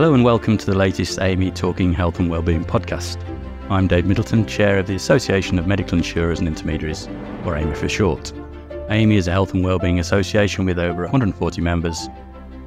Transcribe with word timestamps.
Hello 0.00 0.14
and 0.14 0.24
welcome 0.24 0.56
to 0.56 0.64
the 0.64 0.74
latest 0.74 1.18
amii 1.18 1.54
Talking 1.54 1.92
Health 1.92 2.20
and 2.20 2.30
Wellbeing 2.30 2.64
podcast. 2.64 3.22
I'm 3.68 3.86
Dave 3.86 4.06
Middleton, 4.06 4.46
Chair 4.46 4.78
of 4.78 4.86
the 4.86 4.94
Association 4.94 5.58
of 5.58 5.66
Medical 5.66 5.98
Insurers 5.98 6.38
and 6.38 6.48
Intermediaries, 6.48 7.06
or 7.44 7.54
amii 7.54 7.76
for 7.76 7.86
short. 7.86 8.32
amii 8.88 9.18
is 9.18 9.28
a 9.28 9.32
health 9.32 9.52
and 9.52 9.62
wellbeing 9.62 10.00
association 10.00 10.64
with 10.64 10.78
over 10.78 11.02
140 11.02 11.60
members, 11.60 12.08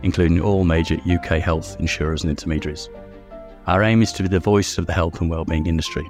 including 0.03 0.41
all 0.41 0.63
major 0.63 0.99
UK 1.11 1.39
health 1.39 1.75
insurers 1.79 2.21
and 2.21 2.29
intermediaries. 2.29 2.87
Our 3.65 3.81
aim 3.81 4.03
is 4.03 4.13
to 4.13 4.21
be 4.21 4.29
the 4.29 4.39
voice 4.39 4.77
of 4.77 4.85
the 4.85 4.93
health 4.93 5.19
and 5.19 5.27
wellbeing 5.27 5.65
industry. 5.65 6.07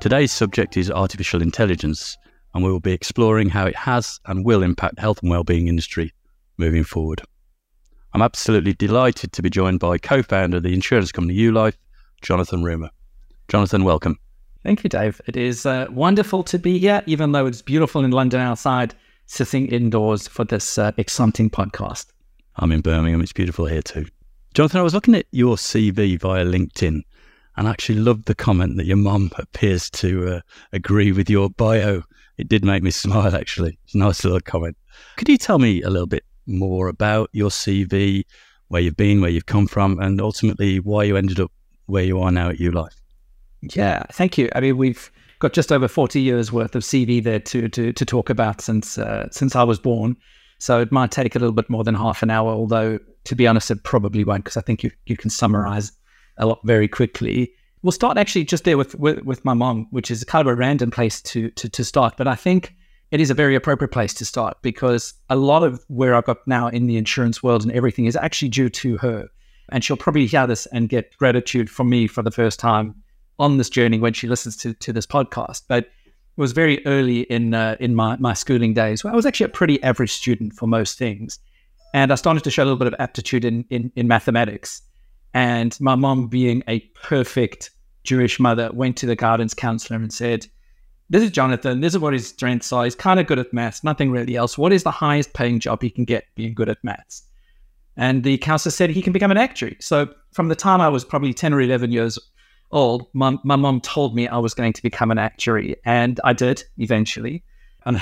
Today's 0.00 0.30
subject 0.30 0.76
is 0.76 0.90
artificial 0.90 1.40
intelligence, 1.40 2.18
and 2.52 2.62
we 2.62 2.70
will 2.70 2.80
be 2.80 2.92
exploring 2.92 3.48
how 3.48 3.64
it 3.64 3.76
has 3.76 4.20
and 4.26 4.44
will 4.44 4.62
impact 4.62 4.98
health 4.98 5.22
and 5.22 5.30
wellbeing 5.30 5.68
industry 5.68 6.12
moving 6.58 6.84
forward. 6.84 7.22
I'm 8.12 8.22
absolutely 8.22 8.72
delighted 8.72 9.32
to 9.32 9.42
be 9.42 9.50
joined 9.50 9.80
by 9.80 9.98
co 9.98 10.22
founder 10.22 10.58
of 10.58 10.62
the 10.62 10.72
insurance 10.72 11.12
company 11.12 11.36
YuLife, 11.36 11.76
Jonathan 12.22 12.62
Roomer. 12.62 12.90
Jonathan, 13.48 13.84
welcome. 13.84 14.18
Thank 14.62 14.82
you, 14.82 14.90
Dave. 14.90 15.20
It 15.26 15.36
is 15.36 15.66
uh, 15.66 15.86
wonderful 15.90 16.42
to 16.44 16.58
be 16.58 16.78
here, 16.78 17.02
even 17.06 17.32
though 17.32 17.46
it's 17.46 17.62
beautiful 17.62 18.04
in 18.04 18.10
London 18.10 18.40
outside, 18.40 18.94
sitting 19.26 19.68
indoors 19.68 20.26
for 20.26 20.44
this 20.44 20.78
uh, 20.78 20.92
exciting 20.96 21.50
podcast. 21.50 22.06
I'm 22.56 22.72
in 22.72 22.80
Birmingham. 22.80 23.20
It's 23.20 23.32
beautiful 23.32 23.66
here 23.66 23.82
too. 23.82 24.06
Jonathan, 24.54 24.80
I 24.80 24.82
was 24.82 24.94
looking 24.94 25.14
at 25.14 25.26
your 25.30 25.56
CV 25.56 26.18
via 26.18 26.44
LinkedIn 26.44 27.02
and 27.56 27.68
actually 27.68 27.98
loved 27.98 28.24
the 28.24 28.34
comment 28.34 28.76
that 28.76 28.86
your 28.86 28.96
mum 28.96 29.30
appears 29.36 29.90
to 29.90 30.36
uh, 30.36 30.40
agree 30.72 31.12
with 31.12 31.28
your 31.28 31.50
bio. 31.50 32.02
It 32.38 32.48
did 32.48 32.64
make 32.64 32.82
me 32.82 32.90
smile, 33.02 33.36
actually. 33.36 33.78
It's 33.84 33.94
a 33.94 33.98
nice 33.98 34.24
little 34.24 34.40
comment. 34.40 34.76
Could 35.16 35.28
you 35.28 35.38
tell 35.38 35.58
me 35.58 35.82
a 35.82 35.90
little 35.90 36.06
bit 36.06 36.24
more 36.46 36.88
about 36.88 37.30
your 37.32 37.50
CV, 37.50 38.24
where 38.68 38.82
you've 38.82 38.96
been, 38.96 39.20
where 39.20 39.30
you've 39.30 39.46
come 39.46 39.66
from, 39.66 39.98
and 40.00 40.20
ultimately 40.20 40.80
why 40.80 41.04
you 41.04 41.16
ended 41.16 41.40
up 41.40 41.52
where 41.86 42.04
you 42.04 42.20
are 42.20 42.32
now 42.32 42.50
at 42.50 42.56
YuLife. 42.56 42.96
Yeah, 43.74 44.02
thank 44.12 44.36
you. 44.38 44.48
I 44.54 44.60
mean, 44.60 44.76
we've 44.76 45.10
got 45.38 45.52
just 45.52 45.72
over 45.72 45.88
40 45.88 46.20
years 46.20 46.52
worth 46.52 46.74
of 46.74 46.82
CV 46.82 47.22
there 47.22 47.40
to 47.40 47.68
to, 47.68 47.92
to 47.92 48.04
talk 48.04 48.30
about 48.30 48.60
since 48.60 48.98
uh, 48.98 49.28
since 49.30 49.56
I 49.56 49.62
was 49.62 49.78
born. 49.78 50.16
So 50.58 50.80
it 50.80 50.90
might 50.90 51.10
take 51.10 51.34
a 51.36 51.38
little 51.38 51.52
bit 51.54 51.68
more 51.68 51.84
than 51.84 51.94
half 51.94 52.22
an 52.22 52.30
hour, 52.30 52.50
although 52.50 52.98
to 53.26 53.34
be 53.34 53.46
honest, 53.46 53.70
it 53.70 53.82
probably 53.82 54.24
won't 54.24 54.44
because 54.44 54.56
I 54.56 54.62
think 54.62 54.82
you, 54.82 54.90
you 55.06 55.16
can 55.16 55.30
summarize 55.30 55.92
a 56.38 56.46
lot 56.46 56.60
very 56.64 56.88
quickly. 56.88 57.52
We'll 57.82 57.92
start 57.92 58.16
actually 58.16 58.44
just 58.44 58.64
there 58.64 58.78
with, 58.78 58.94
with, 58.94 59.22
with 59.24 59.44
my 59.44 59.54
mom, 59.54 59.88
which 59.90 60.10
is 60.10 60.24
kind 60.24 60.46
of 60.46 60.52
a 60.52 60.56
random 60.56 60.90
place 60.90 61.20
to, 61.22 61.50
to, 61.50 61.68
to 61.68 61.84
start. 61.84 62.14
But 62.16 62.28
I 62.28 62.34
think 62.34 62.74
it 63.10 63.20
is 63.20 63.30
a 63.30 63.34
very 63.34 63.54
appropriate 63.54 63.92
place 63.92 64.12
to 64.14 64.24
start 64.24 64.56
because 64.62 65.14
a 65.30 65.36
lot 65.36 65.62
of 65.62 65.84
where 65.88 66.14
I've 66.14 66.24
got 66.24 66.46
now 66.46 66.68
in 66.68 66.86
the 66.86 66.96
insurance 66.96 67.42
world 67.42 67.62
and 67.62 67.72
everything 67.72 68.06
is 68.06 68.16
actually 68.16 68.48
due 68.48 68.68
to 68.70 68.96
her. 68.98 69.28
And 69.70 69.84
she'll 69.84 69.96
probably 69.96 70.26
hear 70.26 70.46
this 70.46 70.66
and 70.66 70.88
get 70.88 71.16
gratitude 71.16 71.70
from 71.70 71.88
me 71.88 72.06
for 72.06 72.22
the 72.22 72.30
first 72.30 72.58
time 72.58 72.94
on 73.38 73.58
this 73.58 73.68
journey 73.70 73.98
when 73.98 74.12
she 74.12 74.28
listens 74.28 74.56
to, 74.58 74.74
to 74.74 74.92
this 74.92 75.06
podcast. 75.06 75.62
But 75.68 75.84
it 75.84 76.40
was 76.40 76.52
very 76.52 76.84
early 76.86 77.20
in 77.22 77.54
uh, 77.54 77.76
in 77.80 77.94
my, 77.94 78.16
my 78.16 78.34
schooling 78.34 78.74
days 78.74 79.02
where 79.02 79.12
I 79.12 79.16
was 79.16 79.26
actually 79.26 79.46
a 79.46 79.50
pretty 79.50 79.82
average 79.82 80.12
student 80.12 80.52
for 80.52 80.66
most 80.66 80.98
things. 80.98 81.38
And 81.94 82.12
I 82.12 82.16
started 82.16 82.44
to 82.44 82.50
show 82.50 82.62
a 82.62 82.66
little 82.66 82.78
bit 82.78 82.88
of 82.88 82.94
aptitude 82.98 83.44
in, 83.44 83.64
in, 83.70 83.90
in 83.96 84.06
mathematics. 84.06 84.82
And 85.32 85.78
my 85.80 85.94
mom, 85.94 86.28
being 86.28 86.62
a 86.68 86.80
perfect 87.02 87.70
Jewish 88.04 88.38
mother, 88.38 88.70
went 88.72 88.96
to 88.98 89.06
the 89.06 89.16
guidance 89.16 89.54
counselor 89.54 89.98
and 89.98 90.12
said, 90.12 90.46
this 91.08 91.22
is 91.22 91.30
Jonathan. 91.30 91.80
This 91.80 91.94
is 91.94 92.00
what 92.00 92.12
his 92.12 92.28
strengths 92.28 92.72
are. 92.72 92.84
He's 92.84 92.94
kind 92.94 93.20
of 93.20 93.26
good 93.26 93.38
at 93.38 93.52
maths, 93.52 93.84
nothing 93.84 94.10
really 94.10 94.36
else. 94.36 94.58
What 94.58 94.72
is 94.72 94.82
the 94.82 94.90
highest 94.90 95.32
paying 95.34 95.60
job 95.60 95.82
he 95.82 95.90
can 95.90 96.04
get 96.04 96.24
being 96.34 96.54
good 96.54 96.68
at 96.68 96.82
maths? 96.82 97.22
And 97.96 98.24
the 98.24 98.38
counselor 98.38 98.72
said 98.72 98.90
he 98.90 99.02
can 99.02 99.12
become 99.12 99.30
an 99.30 99.38
actuary. 99.38 99.76
So 99.80 100.08
from 100.32 100.48
the 100.48 100.56
time 100.56 100.80
I 100.80 100.88
was 100.88 101.04
probably 101.04 101.32
10 101.32 101.54
or 101.54 101.60
11 101.60 101.92
years 101.92 102.18
old, 102.72 103.06
my, 103.14 103.36
my 103.44 103.56
mom 103.56 103.80
told 103.80 104.14
me 104.14 104.28
I 104.28 104.38
was 104.38 104.52
going 104.52 104.72
to 104.72 104.82
become 104.82 105.10
an 105.10 105.18
actuary. 105.18 105.76
And 105.84 106.20
I 106.24 106.32
did 106.32 106.64
eventually. 106.78 107.42
And 107.86 108.00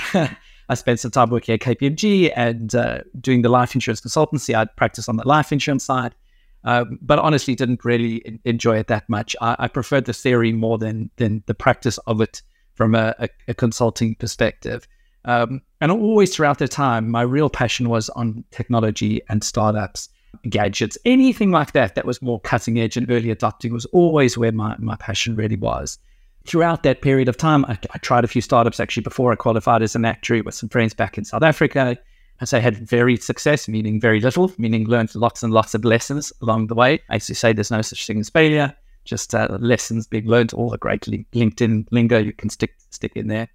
I 0.67 0.73
spent 0.73 0.99
some 0.99 1.11
time 1.11 1.29
working 1.29 1.53
at 1.53 1.59
KPMG 1.59 2.33
and 2.35 2.73
uh, 2.73 3.01
doing 3.21 3.43
the 3.43 3.49
life 3.49 3.75
insurance 3.75 4.01
consultancy. 4.01 4.55
I'd 4.55 4.75
practice 4.75 5.07
on 5.07 5.17
the 5.17 5.27
life 5.27 5.51
insurance 5.51 5.83
side. 5.83 6.15
Um, 6.63 6.97
but 7.03 7.19
honestly, 7.19 7.53
didn't 7.53 7.85
really 7.85 8.39
enjoy 8.45 8.79
it 8.79 8.87
that 8.87 9.07
much. 9.07 9.35
I, 9.41 9.55
I 9.59 9.67
preferred 9.67 10.05
the 10.05 10.13
theory 10.13 10.53
more 10.53 10.79
than 10.79 11.11
than 11.17 11.43
the 11.45 11.53
practice 11.53 11.99
of 12.07 12.19
it 12.19 12.41
from 12.75 12.93
a, 12.93 13.15
a, 13.19 13.29
a 13.47 13.53
consulting 13.53 14.15
perspective. 14.15 14.87
Um, 15.25 15.61
and 15.81 15.91
always 15.91 16.35
throughout 16.35 16.59
the 16.59 16.67
time, 16.67 17.09
my 17.09 17.23
real 17.23 17.49
passion 17.49 17.89
was 17.89 18.09
on 18.09 18.43
technology 18.51 19.21
and 19.27 19.43
startups, 19.43 20.09
gadgets, 20.49 20.97
anything 21.03 21.51
like 21.51 21.71
that 21.71 21.95
that 21.95 22.05
was 22.05 22.21
more 22.21 22.39
cutting 22.41 22.79
edge 22.79 22.95
and 22.95 23.09
early 23.09 23.31
adopting 23.31 23.73
was 23.73 23.85
always 23.85 24.37
where 24.37 24.51
my, 24.51 24.75
my 24.77 24.95
passion 24.97 25.35
really 25.35 25.55
was. 25.55 25.97
Throughout 26.45 26.83
that 26.83 27.01
period 27.01 27.27
of 27.27 27.37
time, 27.37 27.65
I, 27.65 27.79
I 27.91 27.97
tried 27.99 28.23
a 28.23 28.27
few 28.27 28.41
startups 28.41 28.79
actually 28.79 29.01
before 29.01 29.31
I 29.31 29.35
qualified 29.35 29.81
as 29.81 29.95
an 29.95 30.05
actuary 30.05 30.41
with 30.41 30.53
some 30.53 30.69
friends 30.69 30.93
back 30.93 31.17
in 31.17 31.25
South 31.25 31.41
Africa. 31.43 31.97
As 32.41 32.53
I 32.53 32.59
had 32.59 32.77
very 32.77 33.15
success, 33.15 33.67
meaning 33.67 33.99
very 33.99 34.19
little, 34.19 34.51
meaning 34.57 34.85
learned 34.85 35.15
lots 35.15 35.41
and 35.41 35.53
lots 35.53 35.73
of 35.73 35.85
lessons 35.85 36.33
along 36.41 36.67
the 36.67 36.75
way. 36.75 37.01
I 37.09 37.15
used 37.15 37.33
say 37.33 37.53
there's 37.53 37.71
no 37.71 37.81
such 37.81 38.05
thing 38.05 38.19
as 38.19 38.29
failure 38.29 38.75
just 39.05 39.33
uh, 39.33 39.57
lessons 39.59 40.07
being 40.07 40.25
learned, 40.25 40.53
all 40.53 40.69
the 40.69 40.77
great 40.77 41.01
LinkedIn 41.01 41.87
lingo 41.91 42.17
you 42.17 42.33
can 42.33 42.49
stick 42.49 42.75
stick 42.89 43.13
in 43.15 43.27
there. 43.27 43.47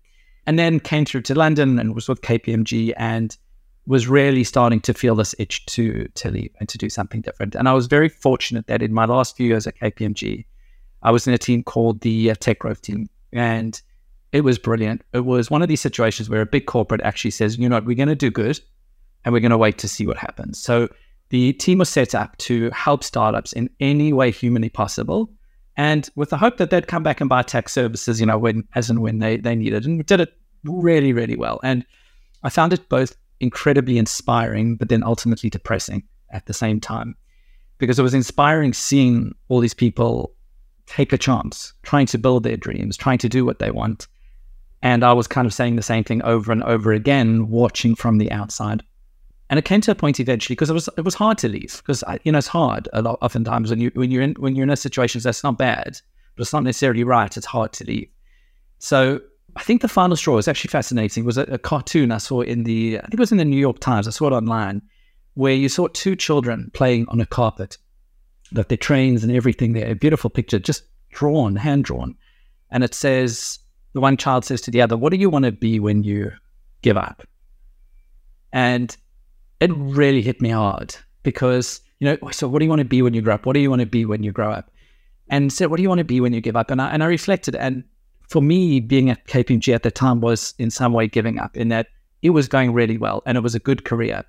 And 0.46 0.58
then 0.58 0.80
came 0.80 1.04
through 1.04 1.22
to 1.22 1.34
London 1.34 1.78
and 1.78 1.94
was 1.94 2.08
with 2.08 2.22
KPMG 2.22 2.94
and 2.96 3.36
was 3.86 4.08
really 4.08 4.44
starting 4.44 4.80
to 4.80 4.94
feel 4.94 5.14
this 5.14 5.34
itch 5.38 5.66
to 5.66 6.08
to 6.14 6.30
leave 6.30 6.50
and 6.60 6.68
to 6.68 6.78
do 6.78 6.88
something 6.88 7.20
different. 7.20 7.54
And 7.54 7.68
I 7.68 7.72
was 7.72 7.86
very 7.86 8.08
fortunate 8.08 8.66
that 8.68 8.82
in 8.82 8.94
my 8.94 9.04
last 9.04 9.36
few 9.36 9.48
years 9.48 9.66
at 9.66 9.78
KPMG, 9.78 10.44
I 11.02 11.10
was 11.10 11.26
in 11.26 11.34
a 11.34 11.38
team 11.38 11.62
called 11.62 12.00
the 12.00 12.30
uh, 12.30 12.34
Tech 12.34 12.60
Growth 12.60 12.82
Team, 12.82 13.08
and 13.32 13.80
it 14.32 14.42
was 14.42 14.58
brilliant. 14.58 15.02
It 15.12 15.24
was 15.24 15.50
one 15.50 15.62
of 15.62 15.68
these 15.68 15.80
situations 15.80 16.30
where 16.30 16.40
a 16.40 16.46
big 16.46 16.66
corporate 16.66 17.00
actually 17.02 17.32
says, 17.32 17.58
"You 17.58 17.68
know 17.68 17.76
what? 17.76 17.86
We're 17.86 17.96
going 17.96 18.08
to 18.08 18.14
do 18.14 18.30
good, 18.30 18.60
and 19.24 19.32
we're 19.32 19.40
going 19.40 19.50
to 19.50 19.58
wait 19.58 19.78
to 19.78 19.88
see 19.88 20.06
what 20.06 20.16
happens." 20.16 20.58
So 20.58 20.88
the 21.30 21.52
team 21.54 21.78
was 21.78 21.88
set 21.88 22.14
up 22.14 22.36
to 22.38 22.70
help 22.70 23.02
startups 23.02 23.52
in 23.52 23.70
any 23.80 24.12
way 24.12 24.30
humanly 24.30 24.68
possible 24.68 25.32
and 25.80 26.10
with 26.14 26.28
the 26.28 26.36
hope 26.36 26.58
that 26.58 26.68
they'd 26.68 26.88
come 26.88 27.02
back 27.02 27.22
and 27.22 27.30
buy 27.30 27.42
tech 27.42 27.70
services, 27.70 28.20
you 28.20 28.26
know, 28.26 28.36
when 28.36 28.68
as 28.74 28.90
and 28.90 29.00
when 29.00 29.18
they 29.18 29.38
they 29.38 29.56
needed, 29.56 29.86
and 29.86 29.96
we 29.96 30.04
did 30.04 30.20
it 30.20 30.34
really 30.62 31.14
really 31.14 31.36
well. 31.36 31.58
And 31.62 31.86
I 32.42 32.50
found 32.50 32.74
it 32.74 32.90
both 32.90 33.16
incredibly 33.40 33.96
inspiring, 33.96 34.76
but 34.76 34.90
then 34.90 35.02
ultimately 35.02 35.48
depressing 35.48 36.02
at 36.32 36.44
the 36.44 36.52
same 36.52 36.80
time, 36.80 37.16
because 37.78 37.98
it 37.98 38.02
was 38.02 38.12
inspiring 38.12 38.74
seeing 38.74 39.34
all 39.48 39.60
these 39.60 39.72
people 39.72 40.34
take 40.84 41.14
a 41.14 41.18
chance, 41.18 41.72
trying 41.82 42.06
to 42.06 42.18
build 42.18 42.42
their 42.42 42.58
dreams, 42.58 42.98
trying 42.98 43.18
to 43.18 43.28
do 43.30 43.46
what 43.46 43.58
they 43.58 43.70
want. 43.70 44.06
And 44.82 45.02
I 45.02 45.14
was 45.14 45.26
kind 45.26 45.46
of 45.46 45.54
saying 45.54 45.76
the 45.76 45.82
same 45.82 46.04
thing 46.04 46.22
over 46.22 46.52
and 46.52 46.62
over 46.62 46.92
again, 46.92 47.48
watching 47.48 47.94
from 47.94 48.18
the 48.18 48.30
outside. 48.30 48.82
And 49.50 49.58
it 49.58 49.64
came 49.64 49.80
to 49.82 49.90
a 49.90 49.96
point 49.96 50.20
eventually 50.20 50.54
because 50.54 50.70
it 50.70 50.74
was 50.74 50.88
it 50.96 51.04
was 51.04 51.14
hard 51.14 51.36
to 51.38 51.48
leave 51.48 51.78
because 51.78 52.02
uh, 52.04 52.18
you 52.22 52.32
know 52.32 52.38
it's 52.38 52.46
hard 52.46 52.88
a 52.92 53.02
lot 53.02 53.18
oftentimes 53.20 53.68
when 53.68 53.80
you 53.80 53.90
when 53.94 54.10
you're 54.10 54.22
in 54.22 54.34
when 54.34 54.54
you're 54.54 54.62
in 54.62 54.70
a 54.70 54.76
situation 54.76 55.20
that's 55.20 55.42
not 55.42 55.58
bad 55.58 56.00
but 56.36 56.42
it's 56.42 56.52
not 56.52 56.62
necessarily 56.62 57.04
right. 57.04 57.36
It's 57.36 57.46
hard 57.46 57.72
to 57.74 57.84
leave. 57.84 58.08
So 58.78 59.20
I 59.56 59.62
think 59.62 59.82
the 59.82 59.88
final 59.88 60.16
straw 60.16 60.36
was 60.36 60.48
actually 60.48 60.70
fascinating. 60.70 61.24
It 61.24 61.26
Was 61.26 61.36
a, 61.36 61.42
a 61.42 61.58
cartoon 61.58 62.12
I 62.12 62.18
saw 62.18 62.40
in 62.42 62.62
the 62.62 62.98
I 62.98 63.02
think 63.02 63.14
it 63.14 63.20
was 63.20 63.32
in 63.32 63.38
the 63.38 63.44
New 63.44 63.58
York 63.58 63.80
Times. 63.80 64.06
I 64.06 64.12
saw 64.12 64.28
it 64.28 64.32
online 64.32 64.82
where 65.34 65.52
you 65.52 65.68
saw 65.68 65.88
two 65.88 66.14
children 66.16 66.70
playing 66.72 67.06
on 67.08 67.20
a 67.20 67.26
carpet, 67.26 67.76
that 68.52 68.68
their 68.68 68.78
trains 68.78 69.22
and 69.22 69.32
everything 69.32 69.72
there. 69.72 69.90
A 69.90 69.94
beautiful 69.94 70.30
picture, 70.30 70.58
just 70.58 70.84
drawn, 71.10 71.56
hand 71.56 71.84
drawn, 71.84 72.14
and 72.70 72.84
it 72.84 72.94
says 72.94 73.58
the 73.92 74.00
one 74.00 74.16
child 74.16 74.44
says 74.44 74.60
to 74.62 74.70
the 74.70 74.80
other, 74.80 74.96
"What 74.96 75.10
do 75.10 75.18
you 75.18 75.28
want 75.28 75.44
to 75.44 75.52
be 75.52 75.80
when 75.80 76.04
you 76.04 76.30
give 76.82 76.96
up?" 76.96 77.26
And 78.52 78.96
it 79.60 79.70
really 79.74 80.22
hit 80.22 80.40
me 80.40 80.50
hard 80.50 80.96
because, 81.22 81.80
you 81.98 82.06
know, 82.06 82.30
so 82.30 82.48
what 82.48 82.58
do 82.58 82.64
you 82.64 82.70
want 82.70 82.80
to 82.80 82.84
be 82.86 83.02
when 83.02 83.14
you 83.14 83.20
grow 83.20 83.34
up? 83.34 83.46
What 83.46 83.52
do 83.52 83.60
you 83.60 83.70
want 83.70 83.80
to 83.80 83.86
be 83.86 84.04
when 84.04 84.22
you 84.22 84.32
grow 84.32 84.50
up? 84.50 84.70
And 85.28 85.52
so 85.52 85.68
what 85.68 85.76
do 85.76 85.82
you 85.82 85.88
want 85.88 85.98
to 85.98 86.04
be 86.04 86.20
when 86.20 86.32
you 86.32 86.40
give 86.40 86.56
up? 86.56 86.70
And 86.70 86.80
I, 86.80 86.90
and 86.90 87.02
I 87.02 87.06
reflected. 87.06 87.54
And 87.54 87.84
for 88.28 88.40
me, 88.42 88.80
being 88.80 89.10
at 89.10 89.26
KPMG 89.26 89.74
at 89.74 89.82
the 89.82 89.90
time 89.90 90.20
was 90.20 90.54
in 90.58 90.70
some 90.70 90.92
way 90.92 91.06
giving 91.06 91.38
up 91.38 91.56
in 91.56 91.68
that 91.68 91.88
it 92.22 92.30
was 92.30 92.48
going 92.48 92.72
really 92.72 92.98
well 92.98 93.22
and 93.26 93.36
it 93.36 93.42
was 93.42 93.54
a 93.54 93.60
good 93.60 93.84
career, 93.84 94.24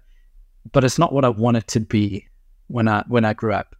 but 0.72 0.84
it's 0.84 1.00
not 1.00 1.14
what 1.14 1.26
I 1.26 1.30
wanted 1.30 1.68
to 1.68 1.80
be 1.80 2.28
when 2.68 2.88
I, 2.88 3.04
when 3.08 3.26
I 3.26 3.34
grew 3.34 3.54
up. 3.54 3.76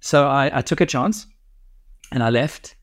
So 0.00 0.26
I, 0.26 0.58
I 0.58 0.62
took 0.62 0.80
a 0.80 0.86
chance 0.86 1.26
and 2.12 2.22
I 2.22 2.30
left. 2.30 2.74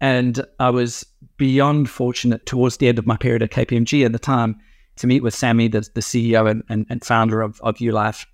And 0.00 0.44
I 0.58 0.70
was 0.70 1.06
beyond 1.36 1.88
fortunate 1.88 2.44
towards 2.44 2.78
the 2.78 2.88
end 2.88 2.98
of 2.98 3.06
my 3.06 3.16
period 3.16 3.40
at 3.40 3.52
KPMG 3.52 4.04
at 4.04 4.10
the 4.10 4.18
time 4.18 4.56
to 4.96 5.06
meet 5.06 5.22
with 5.22 5.34
Sammy, 5.34 5.68
the, 5.68 5.80
the 5.94 6.00
CEO 6.00 6.50
and, 6.50 6.62
and, 6.68 6.86
and 6.90 7.04
founder 7.04 7.40
of, 7.40 7.60
of 7.62 7.76
YuLife, 7.76 8.26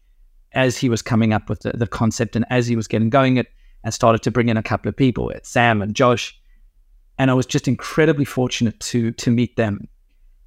as 0.52 0.76
he 0.76 0.88
was 0.88 1.02
coming 1.02 1.32
up 1.32 1.48
with 1.48 1.60
the, 1.60 1.72
the 1.72 1.86
concept 1.86 2.34
and 2.36 2.44
as 2.50 2.66
he 2.66 2.76
was 2.76 2.88
getting 2.88 3.10
going 3.10 3.36
it 3.36 3.48
and 3.84 3.94
started 3.94 4.22
to 4.22 4.30
bring 4.30 4.48
in 4.48 4.56
a 4.56 4.62
couple 4.62 4.88
of 4.88 4.96
people, 4.96 5.32
Sam 5.42 5.82
and 5.82 5.94
Josh. 5.94 6.38
And 7.18 7.30
I 7.30 7.34
was 7.34 7.46
just 7.46 7.68
incredibly 7.68 8.24
fortunate 8.24 8.78
to 8.80 9.12
to 9.12 9.30
meet 9.30 9.56
them. 9.56 9.88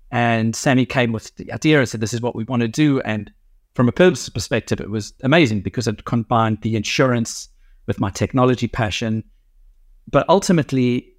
And 0.10 0.56
Sammy 0.56 0.86
came 0.86 1.12
with 1.12 1.36
the 1.36 1.52
idea 1.52 1.80
and 1.80 1.88
said, 1.88 2.02
This 2.02 2.14
is 2.14 2.22
what 2.22 2.36
we 2.36 2.44
want 2.46 2.62
to 2.62 2.68
do. 2.68 3.00
And 3.02 3.32
from 3.74 3.88
a 3.88 3.94
purpose 3.94 4.28
perspective, 4.30 4.80
it 4.80 4.90
was 4.90 5.14
amazing 5.24 5.62
because 5.62 5.88
it 5.88 6.06
combined 6.06 6.60
the 6.62 6.76
insurance 6.76 7.50
with 7.88 8.00
my 8.00 8.10
technology 8.10 8.68
passion. 8.68 9.24
But 10.10 10.28
ultimately, 10.28 11.14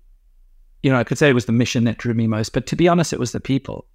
you 0.82 0.90
know, 0.90 0.98
I 0.98 1.04
could 1.04 1.18
say 1.18 1.30
it 1.30 1.34
was 1.34 1.46
the 1.46 1.52
mission 1.52 1.84
that 1.84 1.98
drew 1.98 2.14
me 2.14 2.26
most. 2.26 2.52
But 2.52 2.66
to 2.66 2.76
be 2.76 2.88
honest, 2.88 3.12
it 3.12 3.20
was 3.20 3.32
the 3.32 3.40
people. 3.40 3.86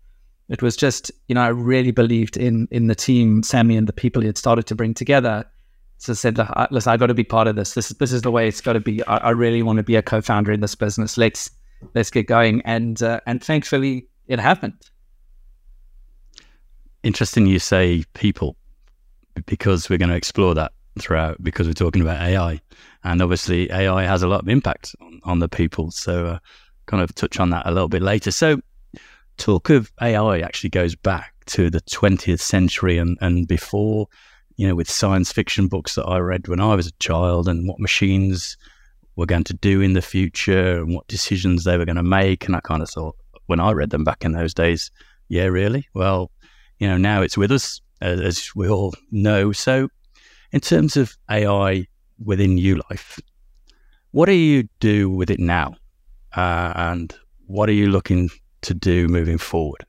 It 0.50 0.62
was 0.62 0.78
just, 0.78 1.12
you 1.28 1.36
know, 1.36 1.42
I 1.42 1.50
really 1.50 1.92
believed 1.92 2.38
in 2.38 2.68
in 2.72 2.88
the 2.88 2.96
team, 2.96 3.44
Sammy, 3.44 3.76
and 3.76 3.88
the 3.88 3.94
people 3.94 4.22
he 4.22 4.28
had 4.28 4.38
started 4.38 4.66
to 4.68 4.76
bring 4.76 4.94
together. 4.94 5.46
So 5.98 6.14
I 6.14 6.16
said, 6.16 6.38
listen, 6.72 6.92
I've 6.92 7.00
got 7.00 7.08
to 7.08 7.14
be 7.14 7.24
part 7.24 7.48
of 7.48 7.56
this. 7.56 7.74
This 7.74 7.90
this 7.90 8.12
is 8.12 8.22
the 8.22 8.32
way 8.32 8.48
it's 8.48 8.62
got 8.62 8.74
to 8.74 8.80
be. 8.80 9.04
I, 9.08 9.18
I 9.18 9.30
really 9.32 9.64
want 9.64 9.78
to 9.78 9.84
be 9.84 9.96
a 9.96 10.02
co-founder 10.02 10.52
in 10.52 10.62
this 10.62 10.76
business. 10.76 11.18
Let's 11.18 11.50
let's 11.96 12.10
get 12.10 12.28
going. 12.28 12.62
And 12.62 13.02
uh, 13.02 13.20
and 13.26 13.44
thankfully, 13.44 14.08
it 14.28 14.40
happened. 14.40 14.90
Interesting, 17.04 17.46
you 17.46 17.60
say 17.60 18.04
people, 18.14 18.56
because 19.46 19.90
we're 19.90 19.98
going 19.98 20.10
to 20.10 20.16
explore 20.16 20.54
that 20.56 20.72
throughout. 21.00 21.42
Because 21.44 21.68
we're 21.68 21.74
talking 21.74 22.02
about 22.02 22.22
AI, 22.22 22.62
and 23.04 23.22
obviously 23.22 23.72
AI 23.72 24.04
has 24.04 24.24
a 24.24 24.28
lot 24.28 24.42
of 24.42 24.50
impact 24.50 24.96
on, 25.02 25.20
on 25.24 25.40
the 25.40 25.50
people. 25.50 25.92
So, 25.92 26.26
uh, 26.26 26.40
kind 26.86 27.04
of 27.04 27.14
touch 27.16 27.40
on 27.40 27.50
that 27.50 27.66
a 27.66 27.72
little 27.72 27.90
bit 27.90 28.02
later. 28.02 28.32
So, 28.32 28.62
talk 29.38 29.70
of 29.70 29.92
AI 30.02 30.40
actually 30.40 30.70
goes 30.70 30.96
back 30.96 31.34
to 31.48 31.70
the 31.70 31.82
20th 31.82 32.40
century 32.40 32.98
and, 32.98 33.18
and 33.22 33.48
before, 33.48 34.08
you 34.58 34.68
know, 34.68 34.76
with 34.76 34.90
science 34.90 35.32
fiction 35.32 35.68
books 35.68 35.96
that 35.96 36.06
I 36.06 36.18
read 36.20 36.48
when 36.48 36.60
I 36.60 36.76
was 36.76 36.88
a 36.88 36.92
child 37.00 37.48
and 37.48 37.68
what 37.68 37.80
machines 37.80 38.58
were 39.16 39.26
going 39.26 39.44
to 39.46 39.54
do 39.54 39.82
in 39.82 39.94
the 39.94 40.02
future 40.02 40.78
and 40.80 40.94
what 40.94 41.08
decisions 41.08 41.64
they 41.64 41.78
were 41.78 41.86
going 41.86 41.96
to 41.96 42.04
make. 42.04 42.46
And 42.46 42.56
I 42.56 42.60
kind 42.62 42.82
of 42.82 42.90
thought, 42.90 43.16
when 43.48 43.60
I 43.60 43.72
read 43.72 43.90
them 43.90 44.04
back 44.04 44.26
in 44.26 44.34
those 44.34 44.54
days, 44.54 44.92
yeah, 45.30 45.46
really? 45.46 45.88
Well, 45.94 46.32
you 46.80 46.88
know, 46.88 46.98
now 46.98 47.22
it's 47.22 47.38
with 47.38 47.52
us, 47.52 47.82
as, 48.02 48.52
we 48.56 48.70
all 48.70 48.94
know. 49.12 49.52
So, 49.52 49.90
in 50.52 50.60
terms 50.60 50.96
of 50.96 51.18
AI 51.30 51.88
within 52.24 52.58
YuLife, 52.58 53.20
what 54.12 54.28
do 54.28 54.34
you 54.34 54.68
do 54.80 55.10
with 55.10 55.30
it 55.30 55.40
now? 55.40 55.76
Uh, 56.36 56.74
and 56.76 57.16
what 57.48 57.70
are 57.70 57.74
you 57.74 57.88
looking 57.88 58.30
to 58.62 58.74
do 58.74 59.08
moving 59.08 59.38
forward? 59.38 59.86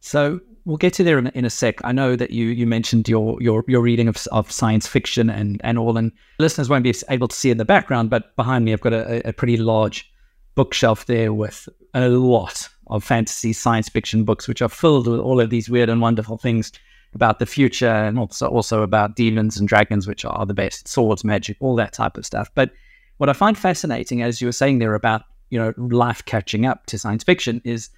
So 0.00 0.40
we'll 0.64 0.76
get 0.76 0.92
to 0.94 1.04
there 1.04 1.18
in, 1.18 1.28
in, 1.28 1.44
a 1.44 1.50
sec. 1.50 1.80
I 1.82 1.92
know 1.92 2.14
that 2.14 2.30
you 2.30 2.46
you 2.46 2.66
mentioned 2.66 3.08
your 3.08 3.40
your 3.40 3.64
your 3.66 3.80
reading 3.80 4.06
of, 4.06 4.24
of 4.30 4.50
science 4.52 4.86
fiction 4.86 5.30
and 5.30 5.60
and 5.64 5.78
all, 5.78 5.96
and 5.96 6.12
listeners 6.38 6.68
won't 6.68 6.84
be 6.84 6.94
able 7.08 7.28
to 7.28 7.34
see 7.34 7.50
in 7.50 7.58
the 7.58 7.64
background, 7.64 8.10
but 8.10 8.36
behind 8.36 8.64
me 8.64 8.72
I've 8.72 8.80
got 8.80 8.92
a, 8.92 9.26
a 9.28 9.32
pretty 9.32 9.56
large 9.56 10.10
bookshelf 10.54 11.06
there 11.06 11.32
with 11.32 11.68
a 11.94 12.08
lot 12.08 12.68
of 12.88 13.04
fantasy 13.04 13.52
science 13.52 13.88
fiction 13.88 14.24
books, 14.24 14.46
which 14.46 14.62
are 14.62 14.68
filled 14.68 15.06
with 15.06 15.20
all 15.20 15.40
of 15.40 15.50
these 15.50 15.70
weird 15.70 15.88
and 15.88 16.00
wonderful 16.00 16.36
things 16.36 16.72
about 17.14 17.38
the 17.38 17.46
future, 17.46 17.88
and 17.88 18.18
also 18.18 18.48
also 18.48 18.82
about 18.82 19.16
demons 19.16 19.58
and 19.58 19.68
dragons, 19.68 20.06
which 20.06 20.24
are 20.24 20.44
the 20.44 20.54
best, 20.54 20.86
swords, 20.86 21.24
magic, 21.24 21.56
all 21.60 21.76
that 21.76 21.92
type 21.92 22.16
of 22.18 22.26
stuff. 22.26 22.50
But 22.54 22.70
what 23.16 23.28
I 23.28 23.32
find 23.32 23.56
fascinating, 23.56 24.22
as 24.22 24.40
you 24.40 24.46
were 24.48 24.52
saying 24.52 24.78
there 24.78 24.94
about 24.94 25.22
you 25.50 25.58
know 25.58 25.72
life 25.76 26.24
catching 26.24 26.66
up 26.66 26.86
to 26.86 26.98
science 26.98 27.24
fiction 27.24 27.60
is 27.64 27.90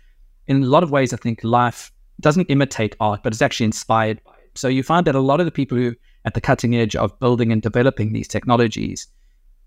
in 0.47 0.63
a 0.63 0.67
lot 0.67 0.83
of 0.83 0.91
ways 0.91 1.13
i 1.13 1.17
think 1.17 1.43
life 1.43 1.93
doesn't 2.21 2.47
imitate 2.47 2.97
art 3.01 3.23
but 3.23 3.33
it's 3.33 3.43
actually 3.43 3.65
inspired 3.65 4.23
by 4.25 4.33
it. 4.33 4.51
So 4.59 4.69
you 4.69 4.83
find 4.83 5.07
that 5.07 5.15
a 5.15 5.21
lot 5.21 5.41
of 5.41 5.47
the 5.47 5.53
people 5.53 5.79
who 5.79 5.91
are 5.91 5.97
at 6.25 6.35
the 6.35 6.41
cutting 6.41 6.77
edge 6.77 6.95
of 6.97 7.19
building 7.19 7.51
and 7.51 7.63
developing 7.63 8.13
these 8.13 8.29
technologies 8.29 9.07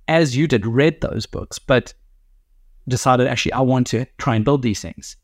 as 0.08 0.36
you 0.36 0.48
did 0.48 0.66
read 0.66 1.02
those 1.02 1.26
books 1.26 1.58
but 1.58 1.94
decided 2.88 3.28
actually 3.28 3.54
i 3.54 3.62
want 3.62 3.88
to 3.88 4.06
try 4.18 4.36
and 4.36 4.46
build 4.46 4.62
these 4.62 4.82
things. 4.82 5.16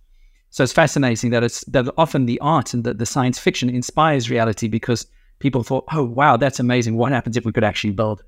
So 0.51 0.63
it's 0.63 0.73
fascinating 0.73 1.29
that 1.29 1.43
it's 1.43 1.63
that 1.65 1.87
often 1.97 2.25
the 2.25 2.39
art 2.39 2.73
and 2.73 2.83
the, 2.83 2.93
the 2.93 3.05
science 3.05 3.37
fiction 3.37 3.69
inspires 3.69 4.31
reality 4.31 4.67
because 4.67 5.05
people 5.39 5.63
thought 5.63 5.85
oh 5.93 6.03
wow 6.03 6.37
that's 6.37 6.59
amazing. 6.59 6.97
What 6.97 7.11
happens 7.11 7.37
if 7.37 7.45
we 7.45 7.51
could 7.51 7.63
actually 7.63 7.91
build 7.91 8.21
it? 8.21 8.25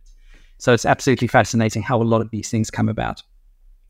So 0.59 0.73
it's 0.73 0.85
absolutely 0.85 1.27
fascinating 1.27 1.81
how 1.81 1.99
a 1.99 2.03
lot 2.03 2.21
of 2.21 2.29
these 2.29 2.49
things 2.49 2.69
come 2.69 2.89
about 2.89 3.23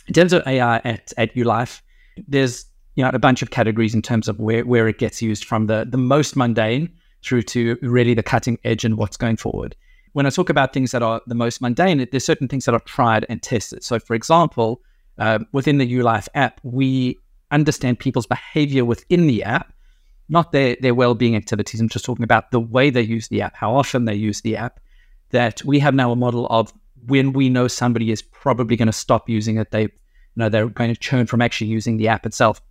in 0.07 0.13
terms 0.13 0.33
of 0.33 0.45
AI 0.47 0.77
at, 0.77 1.13
at 1.17 1.35
YuLife, 1.35 1.81
there's 2.27 2.65
you 2.95 3.03
know 3.03 3.11
a 3.13 3.19
bunch 3.19 3.41
of 3.41 3.51
categories 3.51 3.93
in 3.93 4.01
terms 4.01 4.27
of 4.27 4.39
where, 4.39 4.65
where 4.65 4.87
it 4.87 4.97
gets 4.97 5.21
used 5.21 5.45
from 5.45 5.67
the, 5.67 5.87
the 5.89 5.97
most 5.97 6.35
mundane 6.35 6.89
through 7.23 7.43
to 7.43 7.77
really 7.81 8.13
the 8.13 8.23
cutting 8.23 8.57
edge 8.63 8.83
and 8.83 8.97
what's 8.97 9.17
going 9.17 9.37
forward. 9.37 9.75
When 10.13 10.25
I 10.25 10.29
talk 10.29 10.49
about 10.49 10.73
things 10.73 10.91
that 10.91 11.01
are 11.03 11.21
the 11.27 11.35
most 11.35 11.61
mundane, 11.61 12.05
there's 12.11 12.25
certain 12.25 12.47
things 12.47 12.65
that 12.65 12.73
are 12.73 12.81
tried 12.81 13.25
and 13.29 13.41
tested. 13.41 13.83
So, 13.83 13.99
for 13.99 14.13
example, 14.13 14.81
uh, 15.17 15.39
within 15.53 15.77
the 15.77 15.89
YuLife 15.89 16.27
app, 16.35 16.59
we 16.63 17.17
understand 17.51 17.99
people's 17.99 18.25
behavior 18.25 18.83
within 18.83 19.27
the 19.27 19.43
app, 19.43 19.71
not 20.27 20.51
their, 20.51 20.75
their 20.81 20.95
well-being 20.95 21.35
activities. 21.35 21.79
I'm 21.79 21.89
just 21.89 22.03
talking 22.03 22.23
about 22.23 22.51
the 22.51 22.59
way 22.59 22.89
they 22.89 23.01
use 23.01 23.27
the 23.29 23.41
app, 23.41 23.55
how 23.55 23.75
often 23.75 24.05
they 24.05 24.15
use 24.15 24.41
the 24.41 24.57
app. 24.57 24.79
That 25.29 25.63
we 25.63 25.79
have 25.79 25.93
now 25.93 26.11
a 26.11 26.15
model 26.17 26.45
of 26.47 26.73
when 27.05 27.33
we 27.33 27.49
know 27.49 27.67
somebody 27.67 28.11
is 28.11 28.21
probably 28.21 28.75
going 28.75 28.87
to 28.87 28.93
stop 28.93 29.29
using 29.29 29.57
it, 29.57 29.71
they 29.71 29.83
you 29.83 29.89
know 30.37 30.49
they're 30.49 30.69
going 30.69 30.93
to 30.93 30.99
churn 30.99 31.25
from 31.25 31.41
actually 31.41 31.67
using 31.67 31.97
the 31.97 32.07
app 32.07 32.25
itself. 32.25 32.61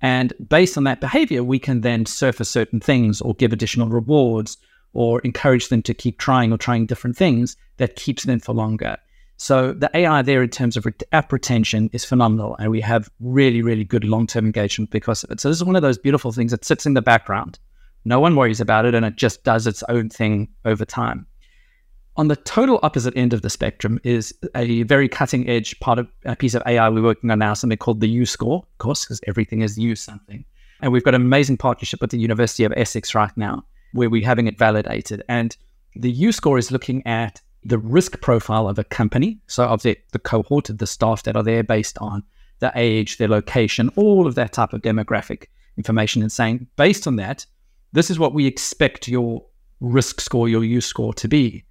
And 0.00 0.32
based 0.48 0.76
on 0.76 0.84
that 0.84 1.00
behavior, 1.00 1.42
we 1.42 1.58
can 1.58 1.80
then 1.80 2.06
surface 2.06 2.48
certain 2.48 2.80
things 2.80 3.20
or 3.20 3.34
give 3.34 3.52
additional 3.52 3.88
rewards 3.88 4.56
or 4.92 5.20
encourage 5.20 5.68
them 5.68 5.82
to 5.82 5.94
keep 5.94 6.18
trying 6.18 6.52
or 6.52 6.58
trying 6.58 6.86
different 6.86 7.16
things 7.16 7.56
that 7.78 7.96
keeps 7.96 8.24
them 8.24 8.38
for 8.38 8.54
longer. 8.54 8.96
So 9.36 9.72
the 9.72 9.90
AI 9.94 10.22
there 10.22 10.42
in 10.42 10.50
terms 10.50 10.76
of 10.76 10.86
app 11.12 11.32
retention 11.32 11.90
is 11.92 12.04
phenomenal. 12.04 12.56
And 12.58 12.70
we 12.70 12.80
have 12.80 13.10
really, 13.20 13.62
really 13.62 13.84
good 13.84 14.04
long-term 14.04 14.46
engagement 14.46 14.90
because 14.90 15.22
of 15.22 15.30
it. 15.30 15.40
So 15.40 15.48
this 15.48 15.58
is 15.58 15.64
one 15.64 15.76
of 15.76 15.82
those 15.82 15.98
beautiful 15.98 16.32
things 16.32 16.50
that 16.50 16.64
sits 16.64 16.86
in 16.86 16.94
the 16.94 17.02
background. 17.02 17.58
No 18.04 18.18
one 18.20 18.36
worries 18.36 18.60
about 18.60 18.84
it 18.84 18.94
and 18.94 19.06
it 19.06 19.16
just 19.16 19.44
does 19.44 19.66
its 19.66 19.82
own 19.88 20.10
thing 20.10 20.48
over 20.64 20.84
time. 20.84 21.26
On 22.18 22.26
the 22.26 22.34
total 22.34 22.80
opposite 22.82 23.16
end 23.16 23.32
of 23.32 23.42
the 23.42 23.48
spectrum 23.48 24.00
is 24.02 24.34
a 24.56 24.82
very 24.82 25.08
cutting 25.08 25.48
edge 25.48 25.78
part 25.78 26.00
of 26.00 26.08
a 26.24 26.34
piece 26.34 26.54
of 26.54 26.64
AI 26.66 26.88
we're 26.88 27.00
working 27.00 27.30
on 27.30 27.38
now, 27.38 27.54
something 27.54 27.78
called 27.78 28.00
the 28.00 28.08
U 28.08 28.26
score, 28.26 28.64
of 28.72 28.78
course, 28.78 29.04
because 29.04 29.20
everything 29.28 29.62
is 29.62 29.78
U 29.78 29.94
something. 29.94 30.44
And 30.80 30.92
we've 30.92 31.04
got 31.04 31.14
an 31.14 31.22
amazing 31.22 31.58
partnership 31.58 32.00
with 32.00 32.10
the 32.10 32.18
University 32.18 32.64
of 32.64 32.72
Essex 32.76 33.14
right 33.14 33.30
now, 33.36 33.64
where 33.92 34.10
we're 34.10 34.26
having 34.26 34.48
it 34.48 34.58
validated. 34.58 35.22
And 35.28 35.56
the 35.94 36.10
U 36.10 36.32
score 36.32 36.58
is 36.58 36.72
looking 36.72 37.06
at 37.06 37.40
the 37.62 37.78
risk 37.78 38.20
profile 38.20 38.66
of 38.66 38.80
a 38.80 38.84
company, 38.84 39.38
so 39.46 39.66
of 39.66 39.82
the, 39.82 39.96
the 40.10 40.18
cohort 40.18 40.70
of 40.70 40.78
the 40.78 40.88
staff 40.88 41.22
that 41.22 41.36
are 41.36 41.44
there 41.44 41.62
based 41.62 41.98
on 41.98 42.24
their 42.58 42.72
age, 42.74 43.18
their 43.18 43.28
location, 43.28 43.90
all 43.94 44.26
of 44.26 44.34
that 44.34 44.52
type 44.52 44.72
of 44.72 44.82
demographic 44.82 45.46
information, 45.76 46.22
and 46.22 46.32
saying, 46.32 46.66
based 46.74 47.06
on 47.06 47.14
that, 47.14 47.46
this 47.92 48.10
is 48.10 48.18
what 48.18 48.34
we 48.34 48.44
expect 48.44 49.06
your 49.06 49.44
risk 49.78 50.20
score, 50.20 50.48
your 50.48 50.64
U 50.64 50.80
score 50.80 51.14
to 51.14 51.28
be. 51.28 51.64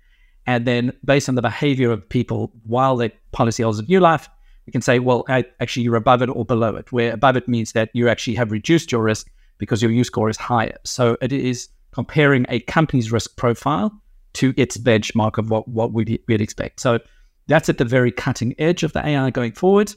And 0.48 0.66
then 0.66 0.94
based 1.04 1.28
on 1.30 1.36
the 1.36 1.42
behavior 1.42 1.92
of 1.92 2.08
people 2.08 2.52
while 2.66 2.96
they're 2.96 3.12
policyholders 3.34 3.80
of 3.80 3.88
YuLife, 3.88 4.28
you 4.66 4.72
can 4.72 4.82
say, 4.82 5.00
well, 5.00 5.26
actually, 5.30 5.84
you're 5.84 5.96
above 5.96 6.22
it 6.22 6.30
or 6.30 6.46
below 6.46 6.76
it, 6.76 6.92
where 6.92 7.14
above 7.14 7.38
it 7.38 7.48
means 7.48 7.74
that 7.74 7.90
you 7.94 8.10
actually 8.10 8.36
have 8.36 8.52
reduced 8.52 8.92
your 8.92 9.02
risk 9.04 9.30
because 9.58 9.82
your 9.82 9.92
U 9.92 10.04
score 10.04 10.30
is 10.30 10.38
higher. 10.38 10.78
So 10.84 11.18
it 11.22 11.32
is 11.32 11.70
comparing 11.92 12.46
a 12.50 12.60
company's 12.62 13.12
risk 13.12 13.36
profile 13.38 13.92
to 14.34 14.54
its 14.58 14.78
benchmark 14.78 15.38
of 15.38 15.50
what, 15.50 15.68
what 15.68 15.94
we'd, 15.94 16.20
we'd 16.28 16.42
expect. 16.42 16.80
So 16.80 17.00
that's 17.48 17.70
at 17.70 17.78
the 17.78 17.86
very 17.86 18.12
cutting 18.12 18.56
edge 18.60 18.84
of 18.84 18.94
the 18.94 19.06
AI 19.06 19.30
going 19.30 19.54
forward. 19.54 19.94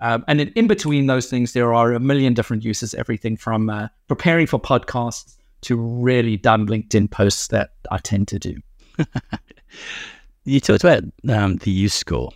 Um, 0.00 0.24
and 0.26 0.40
then 0.40 0.48
in 0.56 0.66
between 0.66 1.06
those 1.06 1.26
things, 1.26 1.52
there 1.52 1.72
are 1.72 1.92
a 1.92 2.00
million 2.00 2.34
different 2.34 2.64
uses, 2.64 2.94
everything 2.94 3.36
from 3.36 3.70
uh, 3.70 3.88
preparing 4.08 4.46
for 4.46 4.58
podcasts 4.58 5.36
to 5.62 5.76
really 5.76 6.36
dumb 6.36 6.66
LinkedIn 6.66 7.10
posts 7.10 7.48
that 7.48 7.70
I 7.90 7.98
tend 7.98 8.28
to 8.28 8.38
do. 8.38 8.56
You 10.44 10.60
talked 10.60 10.84
about 10.84 11.04
um, 11.28 11.56
the 11.56 11.70
U 11.70 11.88
score 11.88 12.30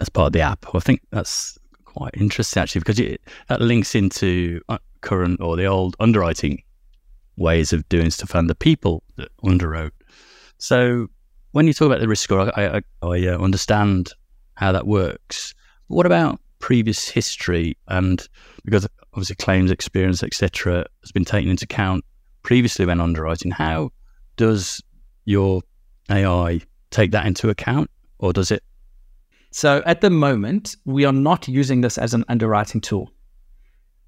as 0.00 0.08
part 0.08 0.28
of 0.28 0.32
the 0.32 0.40
app. 0.40 0.66
I 0.74 0.78
think 0.80 1.00
that's 1.10 1.58
quite 1.84 2.14
interesting 2.14 2.62
actually 2.62 2.80
because 2.80 2.98
it, 2.98 3.20
that 3.48 3.62
links 3.62 3.94
into 3.94 4.60
uh, 4.68 4.78
current 5.00 5.40
or 5.40 5.56
the 5.56 5.64
old 5.64 5.96
underwriting 6.00 6.62
ways 7.36 7.72
of 7.72 7.88
doing 7.88 8.10
stuff 8.10 8.34
and 8.34 8.50
the 8.50 8.54
people 8.54 9.02
that 9.16 9.28
underwrote. 9.42 9.92
So 10.58 11.08
when 11.52 11.66
you 11.66 11.72
talk 11.72 11.86
about 11.86 12.00
the 12.00 12.08
risk 12.08 12.24
score, 12.24 12.52
I, 12.58 12.78
I, 12.78 12.82
I 13.02 13.26
uh, 13.28 13.38
understand 13.38 14.12
how 14.54 14.72
that 14.72 14.86
works. 14.86 15.54
But 15.88 15.94
What 15.94 16.06
about 16.06 16.40
previous 16.58 17.08
history 17.08 17.76
and 17.88 18.26
because 18.64 18.86
obviously 19.12 19.36
claims 19.36 19.70
experience, 19.70 20.22
etc., 20.22 20.86
has 21.02 21.12
been 21.12 21.24
taken 21.24 21.50
into 21.50 21.64
account 21.64 22.04
previously 22.42 22.84
when 22.84 23.00
underwriting? 23.00 23.50
How 23.50 23.90
does 24.36 24.82
your 25.24 25.62
AI 26.10 26.60
take 26.90 27.10
that 27.12 27.26
into 27.26 27.48
account, 27.48 27.90
or 28.18 28.32
does 28.32 28.50
it? 28.50 28.62
So 29.50 29.82
at 29.86 30.00
the 30.00 30.10
moment, 30.10 30.76
we 30.84 31.04
are 31.04 31.12
not 31.12 31.48
using 31.48 31.80
this 31.80 31.98
as 31.98 32.14
an 32.14 32.24
underwriting 32.28 32.80
tool. 32.80 33.10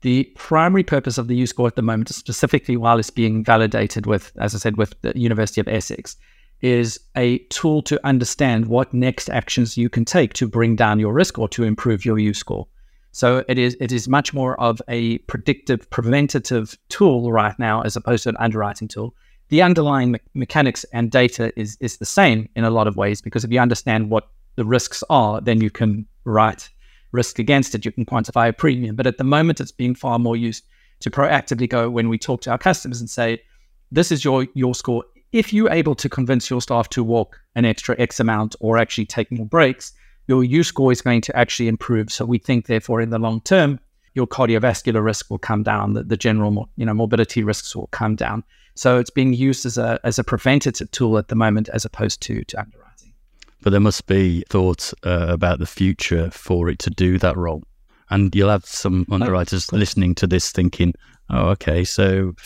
The 0.03 0.31
primary 0.37 0.85
purpose 0.85 1.19
of 1.19 1.27
the 1.27 1.37
U 1.37 1.47
score 1.47 1.67
at 1.67 1.77
the 1.77 1.83
moment, 1.83 2.11
specifically 2.11 2.77
while 2.77 2.99
it's 2.99 3.11
being 3.11 3.45
validated 3.45 4.07
with, 4.07 4.33
as 4.39 4.55
I 4.55 4.59
said, 4.59 4.77
with 4.77 4.95
the 5.03 5.19
University 5.19 5.61
of 5.61 5.67
Essex, 5.67 6.17
is 6.61 7.01
a 7.17 7.39
tool 7.51 7.83
to 7.83 8.05
understand 8.07 8.67
what 8.67 8.93
next 8.93 9.31
actions 9.31 9.77
you 9.77 9.89
can 9.89 10.05
take 10.05 10.35
to 10.35 10.49
bring 10.49 10.77
down 10.77 10.99
your 10.99 11.13
risk 11.13 11.39
or 11.39 11.49
to 11.49 11.65
improve 11.65 12.05
your 12.05 12.19
U 12.19 12.35
score. 12.35 12.67
So 13.13 13.45
it 13.49 13.59
is 13.59 13.77
it 13.81 13.91
is 13.91 14.09
much 14.09 14.35
more 14.35 14.61
of 14.61 14.81
a 14.89 15.19
predictive, 15.19 15.89
preventative 15.91 16.77
tool 16.89 17.33
right 17.33 17.59
now 17.59 17.83
as 17.83 17.97
opposed 17.97 18.25
to 18.25 18.29
an 18.29 18.37
underwriting 18.39 18.87
tool 18.87 19.15
the 19.49 19.63
underlying 19.63 20.13
me- 20.13 20.21
mechanics 20.35 20.85
and 20.93 21.11
data 21.11 21.53
is 21.57 21.77
is 21.81 21.97
the 21.99 22.07
same 22.07 22.49
in 22.57 22.65
a 22.65 22.71
lot 22.71 22.87
of 22.87 22.97
ways 22.97 23.21
because 23.21 23.45
if 23.45 23.51
you 23.51 23.61
understand 23.61 24.11
what 24.11 24.29
the 24.57 24.65
risks 24.65 25.05
are, 25.09 25.41
then 25.41 25.61
you 25.61 25.71
can 25.71 26.07
write 26.25 26.69
risk 27.13 27.39
against 27.39 27.75
it. 27.75 27.85
You 27.85 27.93
can 27.93 28.05
quantify 28.05 28.49
a 28.49 28.53
premium. 28.53 28.97
But 28.97 29.07
at 29.07 29.19
the 29.19 29.25
moment, 29.25 29.61
it's 29.61 29.73
being 29.73 29.95
far 29.95 30.19
more 30.19 30.37
used 30.37 30.65
to 31.01 31.11
proactively 31.11 31.69
go 31.69 31.89
when 31.89 32.09
we 32.09 32.19
talk 32.19 32.41
to 32.43 32.51
our 32.51 32.59
customers 32.59 33.01
and 33.01 33.09
say, 33.09 33.43
"This 33.91 34.13
is 34.13 34.25
your 34.25 34.47
your 34.55 34.75
score. 34.75 35.05
If 35.33 35.53
you're 35.53 35.71
able 35.71 35.95
to 35.97 36.09
convince 36.09 36.49
your 36.51 36.63
staff 36.63 36.89
to 36.91 37.05
walk 37.05 37.39
an 37.55 37.65
extra 37.65 37.95
X 37.99 38.19
amount 38.19 38.57
or 38.61 38.79
actually 38.79 39.07
take 39.07 39.31
more 39.31 39.47
breaks, 39.47 39.93
your 40.27 40.45
U 40.45 40.63
score 40.63 40.93
is 40.93 41.03
going 41.03 41.21
to 41.23 41.37
actually 41.37 41.69
improve. 41.69 42.11
So 42.11 42.25
we 42.25 42.39
think, 42.39 42.67
therefore, 42.67 43.01
in 43.01 43.11
the 43.11 43.19
long 43.19 43.41
term, 43.43 43.79
your 44.15 44.27
cardiovascular 44.27 45.03
risk 45.03 45.31
will 45.31 45.39
come 45.39 45.63
down, 45.63 45.95
the, 45.95 46.03
the 46.03 46.17
general 46.17 46.69
you 46.77 46.85
know 46.85 46.95
morbidity 46.95 47.43
risks 47.43 47.75
will 47.75 47.89
come 47.89 48.17
down. 48.17 48.43
So 48.79 48.97
it's 48.99 49.11
being 49.11 49.33
used 49.33 49.67
as 49.67 49.77
a 49.77 49.99
as 50.05 50.21
a 50.21 50.25
preventative 50.25 50.89
tool 50.93 51.19
at 51.19 51.27
the 51.27 51.35
moment, 51.35 51.69
as 51.71 51.85
opposed 51.85 52.21
to 52.23 52.45
to 52.45 52.61
underwriting. 52.61 53.13
But 53.61 53.71
there 53.71 53.81
must 53.81 54.07
be 54.07 54.45
thoughts 54.49 54.95
uh, 55.05 55.27
about 55.31 55.59
the 55.59 55.67
future 55.67 56.31
for 56.31 56.69
it 56.69 56.79
to 56.81 56.91
do 56.91 57.19
that 57.19 57.37
role, 57.37 57.65
and 58.09 58.33
you'll 58.37 58.51
have 58.51 58.65
some 58.65 59.05
oh, 59.11 59.15
underwriters 59.17 59.69
oh, 59.73 59.77
listening 59.77 60.15
to 60.17 60.29
this 60.29 60.53
thinking, 60.53 60.95
"Oh, 61.29 61.49
okay, 61.49 61.83
so 61.83 62.37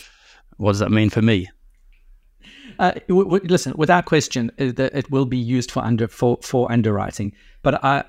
what 0.56 0.72
does 0.72 0.78
that 0.78 0.90
mean 0.90 1.10
for 1.10 1.20
me?" 1.20 1.50
Uh, 2.78 2.92
w- 3.08 3.24
w- 3.24 3.44
listen, 3.44 3.74
without 3.76 4.06
question, 4.06 4.50
it, 4.56 4.80
uh, 4.80 4.88
it 4.94 5.10
will 5.10 5.26
be 5.26 5.36
used 5.36 5.70
for 5.70 5.84
under 5.84 6.08
for, 6.08 6.38
for 6.40 6.72
underwriting. 6.72 7.34
But 7.62 7.84
I 7.84 7.98
I 7.98 8.04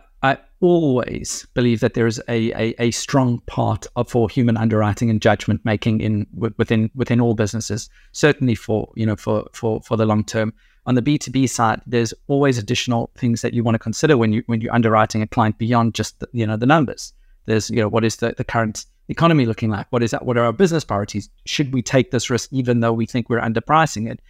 always 0.63 1.46
believe 1.53 1.82
that 1.82 1.93
there 1.93 2.08
is 2.08 2.22
a, 2.29 2.53
a, 2.53 2.74
a 2.79 2.91
strong 2.91 3.39
part 3.48 3.86
of, 3.98 4.10
for 4.10 4.29
human 4.29 4.55
underwriting 4.55 5.10
and 5.10 5.22
judgment 5.22 5.60
making 5.65 6.00
in 6.00 6.25
within 6.34 6.89
within 6.96 7.20
all 7.20 7.34
businesses. 7.34 7.89
Certainly 8.13 8.55
for 8.55 8.89
you 8.96 9.05
know 9.05 9.17
for 9.17 9.46
for 9.51 9.82
for 9.82 9.98
the 9.98 10.05
long 10.05 10.24
term. 10.24 10.53
On 10.86 10.96
the 10.96 11.01
B 11.01 11.17
two 11.17 11.32
B 11.32 11.48
side, 11.48 11.82
there's 11.86 12.13
always 12.27 12.58
additional 12.58 13.12
things 13.15 13.41
that 13.41 13.53
you 13.53 13.63
want 13.63 13.75
to 13.75 13.79
consider 13.79 14.17
when 14.17 14.32
you 14.32 14.41
when 14.46 14.62
you're 14.62 14.74
underwriting 14.74 15.22
a 15.22 15.27
client 15.27 15.58
beyond 15.58 15.96
just 15.96 16.20
the, 16.22 16.29
you 16.32 16.48
know 16.48 16.55
the 16.55 16.65
numbers. 16.65 17.13
There's 17.46 17.70
you 17.70 17.82
know 17.82 17.89
what 17.89 18.05
is 18.05 18.15
the, 18.17 18.34
the 18.38 18.46
current 18.46 18.86
economy 19.10 19.46
looking 19.46 19.70
like? 19.70 19.88
What 19.89 20.01
is 20.01 20.12
that? 20.12 20.25
What 20.25 20.38
are 20.38 20.46
our 20.46 20.53
business 20.53 20.86
priorities? 20.86 21.29
Should 21.46 21.74
we 21.74 21.82
take 21.82 22.12
this 22.12 22.29
risk 22.29 22.53
even 22.53 22.79
though 22.79 22.93
we 22.93 23.05
think 23.05 23.29
we're 23.29 23.41
underpricing 23.41 24.10
it? 24.10 24.22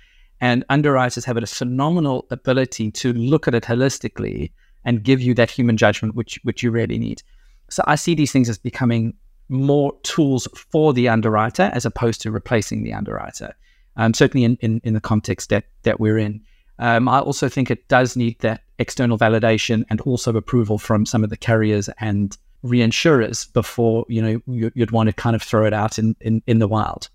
And 0.42 0.66
underwriters 0.70 1.26
have 1.26 1.38
a 1.38 1.46
phenomenal 1.46 2.26
ability 2.32 2.90
to 2.92 3.14
look 3.14 3.48
at 3.48 3.54
it 3.54 3.64
holistically 3.64 4.52
and 4.86 5.04
give 5.04 5.22
you 5.22 5.34
that 5.36 5.50
human 5.50 5.78
judgment 5.78 6.16
which 6.16 6.40
which 6.44 6.64
you 6.64 6.72
really 6.72 6.98
need. 6.98 7.22
So 7.70 7.84
I 7.88 7.96
see 7.96 8.16
these 8.16 8.32
things 8.32 8.50
as 8.50 8.58
becoming 8.58 9.14
more 9.50 9.94
tools 10.04 10.48
for 10.56 10.94
the 10.94 11.10
underwriter 11.10 11.70
as 11.74 11.86
opposed 11.86 12.22
to 12.22 12.32
replacing 12.32 12.84
the 12.84 12.94
underwriter. 12.94 13.56
Um, 13.96 14.14
certainly 14.14 14.44
in, 14.44 14.58
in, 14.62 14.82
in 14.84 14.94
the 14.94 15.02
context 15.02 15.50
that 15.50 15.66
that 15.84 16.00
we're 16.00 16.18
in. 16.18 16.42
Um, 16.80 17.08
I 17.08 17.20
also 17.20 17.48
think 17.48 17.70
it 17.70 17.88
does 17.88 18.16
need 18.16 18.40
that 18.40 18.62
external 18.80 19.18
validation 19.18 19.86
and 19.90 20.02
also 20.02 20.36
approval 20.36 20.80
from 20.80 21.06
some 21.06 21.24
of 21.24 21.30
the 21.30 21.38
carriers 21.38 21.90
and 22.00 22.36
reinsurers 22.64 23.52
before 23.54 24.06
you 24.08 24.22
know 24.22 24.42
you'd 24.48 24.92
want 24.92 25.08
to 25.08 25.14
kind 25.14 25.36
of 25.36 25.44
throw 25.44 25.66
it 25.66 25.74
out 25.74 26.00
in, 26.00 26.16
in, 26.22 26.42
in 26.48 26.60
the 26.60 26.68
wild. 26.68 27.10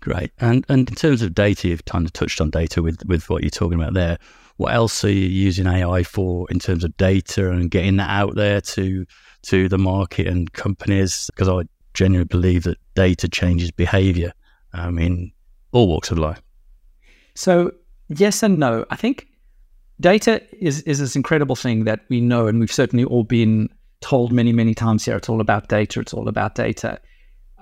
Great. 0.00 0.30
And 0.38 0.64
and 0.68 0.88
in 0.88 0.94
terms 0.94 1.22
of 1.22 1.34
data, 1.34 1.68
you've 1.68 1.84
kind 1.84 2.06
of 2.06 2.12
touched 2.12 2.40
on 2.40 2.50
data 2.50 2.82
with, 2.82 3.04
with 3.06 3.28
what 3.28 3.42
you're 3.42 3.50
talking 3.50 3.80
about 3.80 3.94
there. 3.94 4.18
What 4.58 4.74
else 4.74 5.04
are 5.04 5.10
you 5.10 5.26
using 5.26 5.68
AI 5.68 6.02
for 6.02 6.46
in 6.50 6.58
terms 6.58 6.82
of 6.82 6.96
data 6.96 7.50
and 7.50 7.70
getting 7.70 7.96
that 7.96 8.10
out 8.10 8.34
there 8.34 8.60
to 8.60 9.06
to 9.42 9.68
the 9.68 9.78
market 9.78 10.26
and 10.26 10.52
companies? 10.52 11.30
Because 11.32 11.48
I 11.48 11.62
genuinely 11.94 12.26
believe 12.26 12.64
that 12.64 12.76
data 12.94 13.28
changes 13.28 13.70
behavior 13.70 14.32
um, 14.72 14.98
in 14.98 15.32
all 15.70 15.86
walks 15.86 16.10
of 16.10 16.18
life. 16.18 16.42
So 17.36 17.72
yes 18.08 18.42
and 18.42 18.58
no. 18.58 18.84
I 18.90 18.96
think 18.96 19.28
data 20.00 20.42
is 20.60 20.82
is 20.82 20.98
this 20.98 21.14
incredible 21.14 21.54
thing 21.54 21.84
that 21.84 22.00
we 22.08 22.20
know, 22.20 22.48
and 22.48 22.58
we've 22.58 22.72
certainly 22.72 23.04
all 23.04 23.24
been 23.24 23.68
told 24.00 24.32
many 24.32 24.52
many 24.52 24.74
times 24.74 25.04
here. 25.04 25.16
It's 25.16 25.28
all 25.28 25.40
about 25.40 25.68
data. 25.68 26.00
It's 26.00 26.12
all 26.12 26.26
about 26.26 26.56
data. 26.56 27.00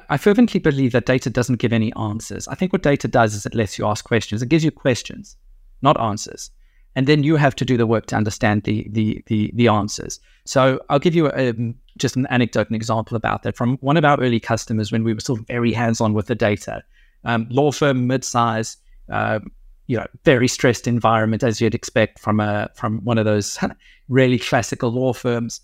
I 0.08 0.16
fervently 0.16 0.60
believe 0.60 0.92
that 0.92 1.04
data 1.04 1.28
doesn't 1.28 1.56
give 1.56 1.74
any 1.74 1.92
answers. 1.94 2.48
I 2.48 2.54
think 2.54 2.72
what 2.72 2.82
data 2.82 3.06
does 3.06 3.34
is 3.34 3.44
it 3.44 3.54
lets 3.54 3.78
you 3.78 3.86
ask 3.86 4.02
questions. 4.02 4.40
It 4.40 4.48
gives 4.48 4.64
you 4.64 4.70
questions, 4.70 5.36
not 5.82 6.00
answers. 6.00 6.50
And 6.96 7.06
then 7.06 7.22
you 7.22 7.36
have 7.36 7.54
to 7.56 7.64
do 7.64 7.76
the 7.76 7.86
work 7.86 8.06
to 8.06 8.16
understand 8.16 8.64
the 8.64 8.88
the 8.90 9.22
the, 9.26 9.52
the 9.54 9.68
answers. 9.68 10.18
So 10.44 10.80
I'll 10.88 10.98
give 10.98 11.14
you 11.14 11.28
a, 11.28 11.50
um, 11.50 11.74
just 11.98 12.16
an 12.16 12.26
anecdote, 12.26 12.68
an 12.68 12.74
example 12.74 13.16
about 13.16 13.42
that 13.42 13.56
from 13.56 13.76
one 13.78 13.96
of 13.96 14.04
our 14.04 14.18
early 14.20 14.40
customers 14.40 14.90
when 14.90 15.04
we 15.04 15.12
were 15.12 15.20
of 15.28 15.46
very 15.46 15.72
hands-on 15.72 16.14
with 16.14 16.26
the 16.26 16.34
data. 16.34 16.82
Um, 17.24 17.46
law 17.50 17.70
firm, 17.72 18.06
mid-size, 18.06 18.76
uh, 19.10 19.40
you 19.86 19.96
know, 19.96 20.06
very 20.24 20.48
stressed 20.48 20.86
environment 20.86 21.42
as 21.42 21.60
you'd 21.60 21.74
expect 21.74 22.18
from 22.18 22.40
a 22.40 22.70
from 22.74 23.04
one 23.04 23.18
of 23.18 23.24
those 23.24 23.58
really 24.08 24.38
classical 24.38 24.90
law 24.90 25.12
firms. 25.12 25.60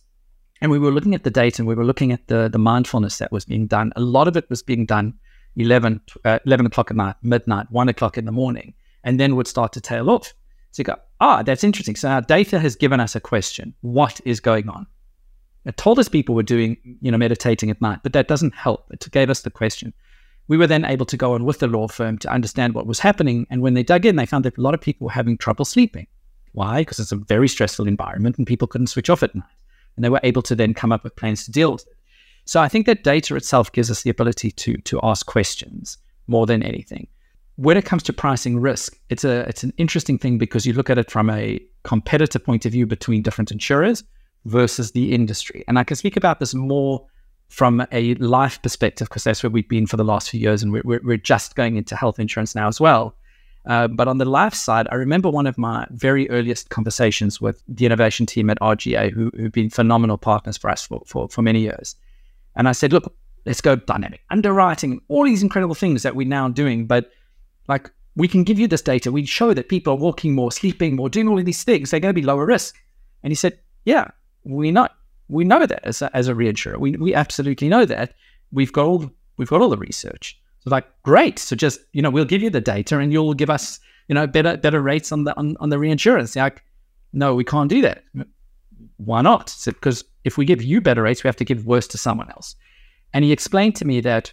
And 0.60 0.70
we 0.70 0.78
were 0.78 0.92
looking 0.92 1.14
at 1.14 1.24
the 1.24 1.30
data 1.30 1.60
and 1.60 1.68
we 1.68 1.74
were 1.74 1.84
looking 1.84 2.12
at 2.12 2.28
the, 2.28 2.48
the 2.48 2.58
mindfulness 2.58 3.18
that 3.18 3.32
was 3.32 3.44
being 3.44 3.66
done. 3.66 3.92
A 3.96 4.00
lot 4.00 4.28
of 4.28 4.36
it 4.36 4.48
was 4.48 4.62
being 4.62 4.86
done 4.86 5.12
11, 5.56 6.00
uh, 6.24 6.38
11 6.46 6.66
o'clock 6.66 6.90
at 6.90 6.96
night, 6.96 7.16
midnight, 7.22 7.66
1 7.70 7.88
o'clock 7.88 8.16
in 8.16 8.26
the 8.26 8.32
morning, 8.32 8.74
and 9.02 9.18
then 9.18 9.34
would 9.34 9.48
start 9.48 9.72
to 9.72 9.80
tail 9.80 10.08
off. 10.08 10.32
So 10.70 10.80
you 10.80 10.84
go, 10.84 10.96
ah, 11.22 11.42
that's 11.42 11.64
interesting. 11.64 11.96
So 11.96 12.08
our 12.08 12.20
data 12.20 12.58
has 12.58 12.76
given 12.76 13.00
us 13.00 13.14
a 13.16 13.20
question. 13.20 13.74
What 13.80 14.20
is 14.24 14.40
going 14.40 14.68
on? 14.68 14.86
It 15.64 15.76
told 15.76 15.98
us 16.00 16.08
people 16.08 16.34
were 16.34 16.42
doing, 16.42 16.76
you 17.00 17.10
know, 17.10 17.18
meditating 17.18 17.70
at 17.70 17.80
night, 17.80 18.00
but 18.02 18.12
that 18.12 18.26
doesn't 18.26 18.54
help. 18.54 18.86
It 18.90 19.08
gave 19.12 19.30
us 19.30 19.42
the 19.42 19.50
question. 19.50 19.94
We 20.48 20.56
were 20.56 20.66
then 20.66 20.84
able 20.84 21.06
to 21.06 21.16
go 21.16 21.34
on 21.34 21.44
with 21.44 21.60
the 21.60 21.68
law 21.68 21.86
firm 21.86 22.18
to 22.18 22.32
understand 22.32 22.74
what 22.74 22.86
was 22.86 22.98
happening. 22.98 23.46
And 23.48 23.62
when 23.62 23.74
they 23.74 23.84
dug 23.84 24.04
in, 24.04 24.16
they 24.16 24.26
found 24.26 24.44
that 24.44 24.58
a 24.58 24.60
lot 24.60 24.74
of 24.74 24.80
people 24.80 25.04
were 25.04 25.12
having 25.12 25.38
trouble 25.38 25.64
sleeping. 25.64 26.08
Why? 26.50 26.80
Because 26.80 26.98
it's 26.98 27.12
a 27.12 27.16
very 27.16 27.48
stressful 27.48 27.86
environment 27.86 28.36
and 28.36 28.46
people 28.46 28.66
couldn't 28.66 28.88
switch 28.88 29.08
off 29.08 29.22
at 29.22 29.34
night 29.34 29.44
and 29.96 30.04
they 30.04 30.08
were 30.10 30.20
able 30.24 30.42
to 30.42 30.56
then 30.56 30.74
come 30.74 30.90
up 30.90 31.04
with 31.04 31.16
plans 31.16 31.44
to 31.44 31.52
deal 31.52 31.72
with 31.72 31.86
it. 31.86 31.96
So 32.44 32.60
I 32.60 32.68
think 32.68 32.86
that 32.86 33.04
data 33.04 33.36
itself 33.36 33.70
gives 33.70 33.90
us 33.90 34.02
the 34.02 34.10
ability 34.10 34.50
to 34.50 34.76
to 34.78 35.00
ask 35.04 35.24
questions 35.26 35.98
more 36.26 36.46
than 36.46 36.62
anything. 36.62 37.06
When 37.56 37.76
it 37.76 37.84
comes 37.84 38.02
to 38.04 38.12
pricing 38.12 38.58
risk, 38.58 38.98
it's 39.10 39.24
a 39.24 39.40
it's 39.48 39.62
an 39.62 39.72
interesting 39.76 40.18
thing 40.18 40.38
because 40.38 40.66
you 40.66 40.72
look 40.72 40.90
at 40.90 40.98
it 40.98 41.10
from 41.10 41.28
a 41.30 41.60
competitor 41.84 42.38
point 42.38 42.64
of 42.64 42.72
view 42.72 42.86
between 42.86 43.22
different 43.22 43.50
insurers 43.50 44.02
versus 44.44 44.92
the 44.92 45.14
industry. 45.14 45.64
And 45.68 45.78
I 45.78 45.84
can 45.84 45.96
speak 45.96 46.16
about 46.16 46.40
this 46.40 46.54
more 46.54 47.06
from 47.48 47.86
a 47.92 48.14
life 48.14 48.60
perspective 48.62 49.08
because 49.08 49.24
that's 49.24 49.42
where 49.42 49.50
we've 49.50 49.68
been 49.68 49.86
for 49.86 49.98
the 49.98 50.04
last 50.04 50.30
few 50.30 50.40
years, 50.40 50.62
and 50.62 50.72
we're, 50.72 51.00
we're 51.04 51.18
just 51.18 51.54
going 51.54 51.76
into 51.76 51.94
health 51.94 52.18
insurance 52.18 52.54
now 52.54 52.66
as 52.66 52.80
well. 52.80 53.14
Uh, 53.66 53.86
but 53.86 54.08
on 54.08 54.18
the 54.18 54.24
life 54.24 54.54
side, 54.54 54.88
I 54.90 54.96
remember 54.96 55.28
one 55.30 55.46
of 55.46 55.56
my 55.56 55.86
very 55.90 56.28
earliest 56.30 56.70
conversations 56.70 57.40
with 57.40 57.62
the 57.68 57.86
innovation 57.86 58.26
team 58.26 58.50
at 58.50 58.58
RGA, 58.60 59.12
who, 59.12 59.30
who've 59.36 59.52
been 59.52 59.70
phenomenal 59.70 60.16
partners 60.16 60.56
for 60.56 60.70
us 60.70 60.84
for, 60.84 61.02
for, 61.06 61.28
for 61.28 61.42
many 61.42 61.60
years. 61.60 61.94
And 62.56 62.68
I 62.68 62.72
said, 62.72 62.92
look, 62.92 63.14
let's 63.44 63.60
go 63.60 63.76
dynamic 63.76 64.22
underwriting, 64.30 64.92
and 64.92 65.00
all 65.08 65.24
these 65.24 65.42
incredible 65.42 65.74
things 65.74 66.02
that 66.02 66.16
we're 66.16 66.26
now 66.26 66.48
doing. 66.48 66.86
But 66.86 67.10
like, 67.72 67.90
we 68.14 68.28
can 68.28 68.44
give 68.44 68.58
you 68.58 68.68
this 68.68 68.82
data. 68.82 69.10
We 69.10 69.24
show 69.24 69.54
that 69.54 69.68
people 69.68 69.94
are 69.94 69.96
walking 69.96 70.34
more, 70.34 70.52
sleeping 70.52 70.96
more, 70.96 71.08
doing 71.08 71.28
all 71.28 71.38
of 71.38 71.46
these 71.46 71.64
things. 71.64 71.90
They're 71.90 72.00
going 72.00 72.14
to 72.14 72.20
be 72.20 72.26
lower 72.26 72.44
risk. 72.44 72.76
And 73.22 73.30
he 73.30 73.34
said, 73.34 73.58
yeah, 73.84 74.10
we 74.44 74.70
know. 74.70 74.88
We 75.28 75.44
know 75.44 75.64
that 75.66 75.82
as 75.84 76.02
a, 76.02 76.14
as 76.14 76.28
a 76.28 76.34
reinsurer. 76.34 76.78
We, 76.78 76.90
we 76.96 77.14
absolutely 77.14 77.68
know 77.68 77.86
that. 77.86 78.12
We've 78.50 78.72
got 78.72 78.84
all 78.84 79.10
we've 79.38 79.48
got 79.48 79.62
all 79.62 79.70
the 79.70 79.78
research. 79.78 80.38
So 80.60 80.70
like, 80.70 80.86
great. 81.04 81.38
So 81.38 81.56
just, 81.56 81.80
you 81.92 82.02
know, 82.02 82.10
we'll 82.10 82.26
give 82.26 82.42
you 82.42 82.50
the 82.50 82.60
data 82.60 82.98
and 82.98 83.12
you'll 83.12 83.32
give 83.34 83.48
us, 83.48 83.80
you 84.08 84.14
know, 84.14 84.26
better 84.26 84.58
better 84.58 84.82
rates 84.82 85.10
on 85.10 85.24
the 85.24 85.34
on, 85.38 85.56
on 85.60 85.70
the 85.70 85.78
reinsurance. 85.78 86.36
Like, 86.36 86.62
no, 87.14 87.34
we 87.34 87.44
can't 87.44 87.70
do 87.70 87.80
that. 87.82 88.04
Why 88.98 89.22
not? 89.22 89.56
Because 89.64 90.04
if 90.24 90.36
we 90.36 90.44
give 90.44 90.62
you 90.62 90.82
better 90.82 91.02
rates, 91.02 91.24
we 91.24 91.28
have 91.28 91.42
to 91.42 91.46
give 91.46 91.66
worse 91.66 91.88
to 91.88 91.98
someone 91.98 92.30
else. 92.30 92.56
And 93.14 93.24
he 93.24 93.32
explained 93.32 93.76
to 93.76 93.86
me 93.86 94.02
that 94.02 94.32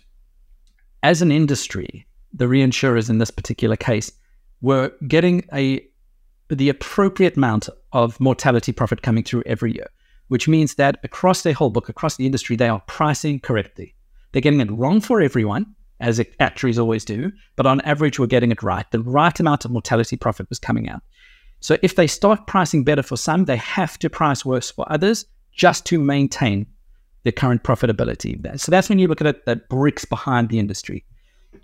as 1.02 1.22
an 1.22 1.32
industry, 1.32 2.06
the 2.34 2.46
reinsurers 2.46 3.10
in 3.10 3.18
this 3.18 3.32
particular 3.32 3.76
case 3.76 4.12
were 4.62 4.92
getting 5.08 5.46
a 5.54 5.86
the 6.50 6.70
appropriate 6.70 7.38
amount 7.38 7.70
of 7.94 8.20
mortality 8.20 8.72
profit 8.72 9.04
coming 9.04 9.24
through 9.24 9.44
every 9.46 9.74
year, 9.74 9.88
which 10.30 10.48
means 10.48 10.76
that 10.76 11.00
across 11.04 11.44
their 11.44 11.54
whole 11.54 11.70
book, 11.70 11.90
across 11.90 12.18
the 12.18 12.26
industry, 12.26 12.56
they 12.56 12.68
are 12.68 12.82
pricing 12.88 13.40
correctly. 13.40 13.96
They're 14.32 14.42
getting 14.42 14.62
it 14.62 14.72
wrong 14.72 15.00
for 15.00 15.22
everyone, 15.22 15.76
as 16.00 16.20
actuaries 16.40 16.80
always 16.80 17.06
do, 17.06 17.32
but 17.56 17.66
on 17.66 17.82
average, 17.82 18.20
we're 18.20 18.26
getting 18.26 18.52
it 18.52 18.64
right. 18.64 18.90
The 18.92 19.02
right 19.02 19.40
amount 19.40 19.66
of 19.66 19.72
mortality 19.72 20.18
profit 20.18 20.50
was 20.50 20.60
coming 20.60 20.90
out. 20.90 21.04
So 21.60 21.78
if 21.84 21.96
they 21.96 22.08
start 22.08 22.48
pricing 22.48 22.84
better 22.84 23.04
for 23.04 23.18
some, 23.18 23.46
they 23.46 23.58
have 23.58 24.00
to 24.00 24.10
price 24.10 24.46
worse 24.46 24.72
for 24.72 24.92
others 24.92 25.26
just 25.52 25.86
to 25.88 26.00
maintain 26.00 26.66
the 27.24 27.32
current 27.32 27.64
profitability. 27.64 28.60
So 28.60 28.72
that's 28.72 28.88
when 28.88 28.98
you 28.98 29.08
look 29.08 29.22
at 29.22 29.28
it, 29.28 29.46
that 29.46 29.68
bricks 29.68 30.06
behind 30.06 30.50
the 30.50 30.58
industry. 30.58 31.06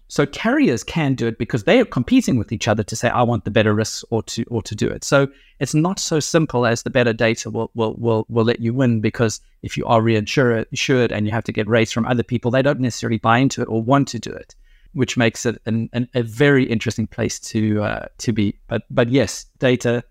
So 0.07 0.25
carriers 0.25 0.83
can 0.83 1.15
do 1.15 1.27
it 1.27 1.37
because 1.37 1.63
they 1.63 1.79
are 1.79 1.85
competing 1.85 2.37
with 2.37 2.51
each 2.51 2.67
other 2.67 2.83
to 2.83 2.95
say, 2.95 3.09
I 3.09 3.23
want 3.23 3.43
the 3.43 3.51
better 3.51 3.73
risks 3.73 4.03
or 4.09 4.23
to 4.23 4.43
or 4.49 4.61
to 4.63 4.75
do 4.75 4.87
it. 4.87 5.03
So 5.03 5.27
it's 5.59 5.73
not 5.73 5.99
so 5.99 6.19
simple 6.19 6.65
as 6.65 6.83
the 6.83 6.89
better 6.89 7.13
data 7.13 7.49
will 7.49 7.71
will 7.75 7.95
will, 7.97 8.25
will 8.29 8.45
let 8.45 8.59
you 8.59 8.73
win 8.73 9.01
because 9.01 9.41
if 9.61 9.77
you 9.77 9.85
are 9.85 10.01
reinsured 10.01 11.11
and 11.11 11.25
you 11.25 11.31
have 11.31 11.43
to 11.45 11.51
get 11.51 11.67
rates 11.67 11.91
from 11.91 12.05
other 12.05 12.23
people, 12.23 12.51
they 12.51 12.61
don't 12.61 12.79
necessarily 12.79 13.17
buy 13.17 13.39
into 13.39 13.61
it 13.61 13.67
or 13.67 13.81
want 13.81 14.07
to 14.09 14.19
do 14.19 14.31
it. 14.31 14.55
which 14.95 15.17
makes 15.17 15.45
it 15.45 15.61
an, 15.65 15.89
an, 15.93 16.07
a 16.15 16.23
very 16.23 16.63
interesting 16.63 17.05
place 17.05 17.37
to 17.37 17.83
uh, 17.83 18.05
to 18.17 18.31
be. 18.33 18.57
But 18.67 18.83
but 18.89 19.09
yes, 19.09 19.45
data 19.59 20.03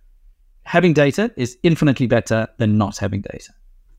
having 0.65 0.93
data 0.93 1.33
is 1.37 1.59
infinitely 1.63 2.07
better 2.07 2.47
than 2.59 2.79
not 2.79 2.99
having 2.99 3.23
data. 3.23 3.53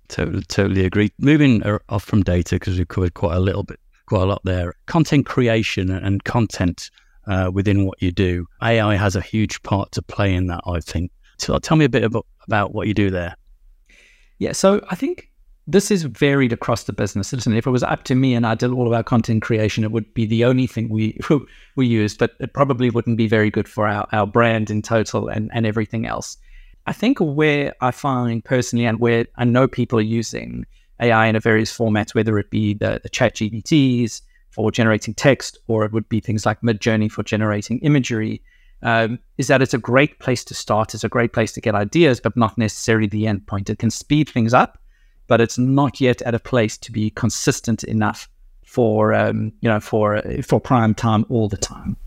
Totally, 0.08 0.44
totally 0.44 0.86
agree. 0.86 1.12
Moving 1.18 1.64
off 1.90 2.04
from 2.04 2.22
data 2.22 2.56
because 2.56 2.78
we 2.78 2.86
covered 2.86 3.16
quite 3.16 3.36
a 3.36 3.40
little 3.40 3.64
bit, 3.64 3.80
quite 4.06 4.22
a 4.22 4.26
lot 4.26 4.42
there. 4.44 4.74
Content 4.86 5.26
creation 5.26 5.90
and 5.90 6.24
content 6.24 6.90
uh, 7.28 7.50
within 7.54 7.86
what 7.86 8.02
you 8.02 8.12
do. 8.12 8.48
AI 8.62 8.96
has 8.96 9.16
a 9.16 9.22
huge 9.22 9.62
part 9.64 9.92
to 9.94 10.02
play 10.02 10.34
in 10.34 10.48
that. 10.48 10.62
I 10.66 10.80
think. 10.80 11.12
So 11.38 11.58
tell 11.60 11.78
me 11.78 11.86
a 11.86 11.90
bit 11.90 12.04
about, 12.04 12.26
about 12.44 12.74
what 12.74 12.88
you 12.88 12.94
do 12.94 13.10
there. 13.10 13.36
Yeah, 14.40 14.52
so 14.52 14.86
I 14.90 14.96
think 14.96 15.32
this 15.68 15.90
is 15.90 16.04
varied 16.04 16.54
across 16.54 16.84
the 16.84 16.94
business. 16.94 17.34
Listen, 17.34 17.54
if 17.54 17.66
it 17.66 17.72
was 17.72 17.84
up 17.84 18.04
to 18.04 18.16
me 18.16 18.36
and 18.36 18.46
I 18.46 18.56
did 18.56 18.72
all 18.72 18.88
of 18.88 18.94
our 18.94 19.04
content 19.04 19.42
creation, 19.42 19.84
it 19.84 19.92
would 19.92 20.14
be 20.14 20.26
the 20.26 20.46
only 20.46 20.68
thing 20.68 20.90
we 20.90 21.18
we 21.76 21.88
use, 21.88 22.16
but 22.16 22.32
it 22.40 22.54
probably 22.54 22.90
wouldn't 22.90 23.18
be 23.18 23.28
very 23.28 23.50
good 23.50 23.68
for 23.68 23.88
our, 23.88 24.08
our 24.12 24.28
brand 24.28 24.70
in 24.70 24.82
total 24.82 25.28
and, 25.28 25.50
and 25.54 25.66
everything 25.66 26.06
else. 26.06 26.38
I 26.88 26.94
think 26.94 27.18
where 27.20 27.74
I 27.82 27.92
find 27.92 28.46
personally 28.46 28.86
and 28.86 29.00
where 29.00 29.26
I 29.38 29.46
know 29.46 29.68
people 29.68 29.98
are 29.98 30.04
using 30.04 30.66
AI 31.00 31.28
in 31.28 31.36
a 31.36 31.40
various 31.40 31.76
formats, 31.76 32.16
whether 32.16 32.38
it 32.38 32.50
be 32.50 32.74
the, 32.74 33.00
the 33.04 33.10
ChatGPTs 33.10 34.22
for 34.50 34.72
generating 34.72 35.14
text 35.14 35.58
or 35.68 35.86
it 35.86 35.92
would 35.92 36.08
be 36.08 36.20
things 36.20 36.46
like 36.46 36.62
Midjourney 36.62 37.12
for 37.12 37.24
generating 37.24 37.80
imagery, 37.80 38.42
um, 38.82 39.20
is 39.38 39.48
that 39.48 39.62
it's 39.62 39.74
a 39.74 39.78
great 39.80 40.20
place 40.20 40.44
to 40.46 40.54
start. 40.54 40.94
It's 40.94 41.04
a 41.04 41.10
great 41.10 41.34
place 41.34 41.52
to 41.54 41.62
get 41.62 41.76
ideas, 41.76 42.20
but 42.20 42.38
not 42.38 42.58
necessarily 42.58 43.08
the 43.08 43.28
end 43.28 43.46
point. 43.48 43.70
It 43.70 43.80
can 43.80 43.92
speed 43.92 44.30
things 44.30 44.54
up 44.54 44.80
but 45.28 45.42
it's 45.42 45.58
not 45.58 46.00
yet 46.00 46.22
at 46.22 46.36
a 46.36 46.40
place 46.40 46.78
to 46.78 46.92
be 46.92 47.10
consistent 47.12 47.84
enough 47.84 48.30
for 48.66 49.14
um, 49.14 49.52
you 49.62 49.70
know 49.70 49.80
for 49.80 50.22
for 50.44 50.60
prime 50.60 50.94
time 50.94 51.26
all 51.30 51.48
the 51.48 51.58
time. 51.58 51.98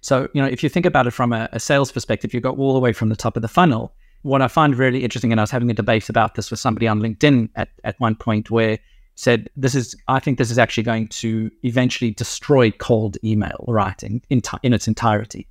So 0.00 0.28
you 0.34 0.42
know 0.42 0.48
if 0.48 0.62
you 0.62 0.68
think 0.68 0.86
about 0.86 1.06
it 1.06 1.12
from 1.12 1.32
a, 1.32 1.48
a, 1.52 1.60
sales 1.60 1.92
perspective, 1.92 2.32
you 2.34 2.40
go 2.40 2.52
all 2.52 2.74
the 2.74 2.80
way 2.80 2.92
from 2.92 3.08
the 3.08 3.16
top 3.16 3.36
of 3.36 3.42
the 3.42 3.48
funnel. 3.48 3.94
What 4.22 4.42
I 4.42 4.48
find 4.48 4.76
really 4.76 5.02
interesting, 5.02 5.32
and 5.32 5.40
I 5.40 5.42
was 5.42 5.50
having 5.50 5.70
a 5.70 5.74
debate 5.74 6.08
about 6.08 6.34
this 6.34 6.50
with 6.50 6.60
somebody 6.60 6.86
on 6.86 7.00
LinkedIn 7.00 7.48
at, 7.56 7.70
at 7.84 7.98
one 8.00 8.14
point, 8.14 8.50
where 8.50 8.78
said 9.14 9.50
this 9.54 9.74
is 9.74 9.94
I 10.08 10.18
think 10.18 10.38
this 10.38 10.50
is 10.50 10.58
actually 10.58 10.84
going 10.84 11.08
to 11.08 11.50
eventually 11.62 12.10
destroy 12.10 12.70
cold 12.70 13.18
email 13.22 13.64
writing 13.68 14.22
in 14.30 14.40
in 14.62 14.72
its 14.72 14.88
entirety. 14.88 15.46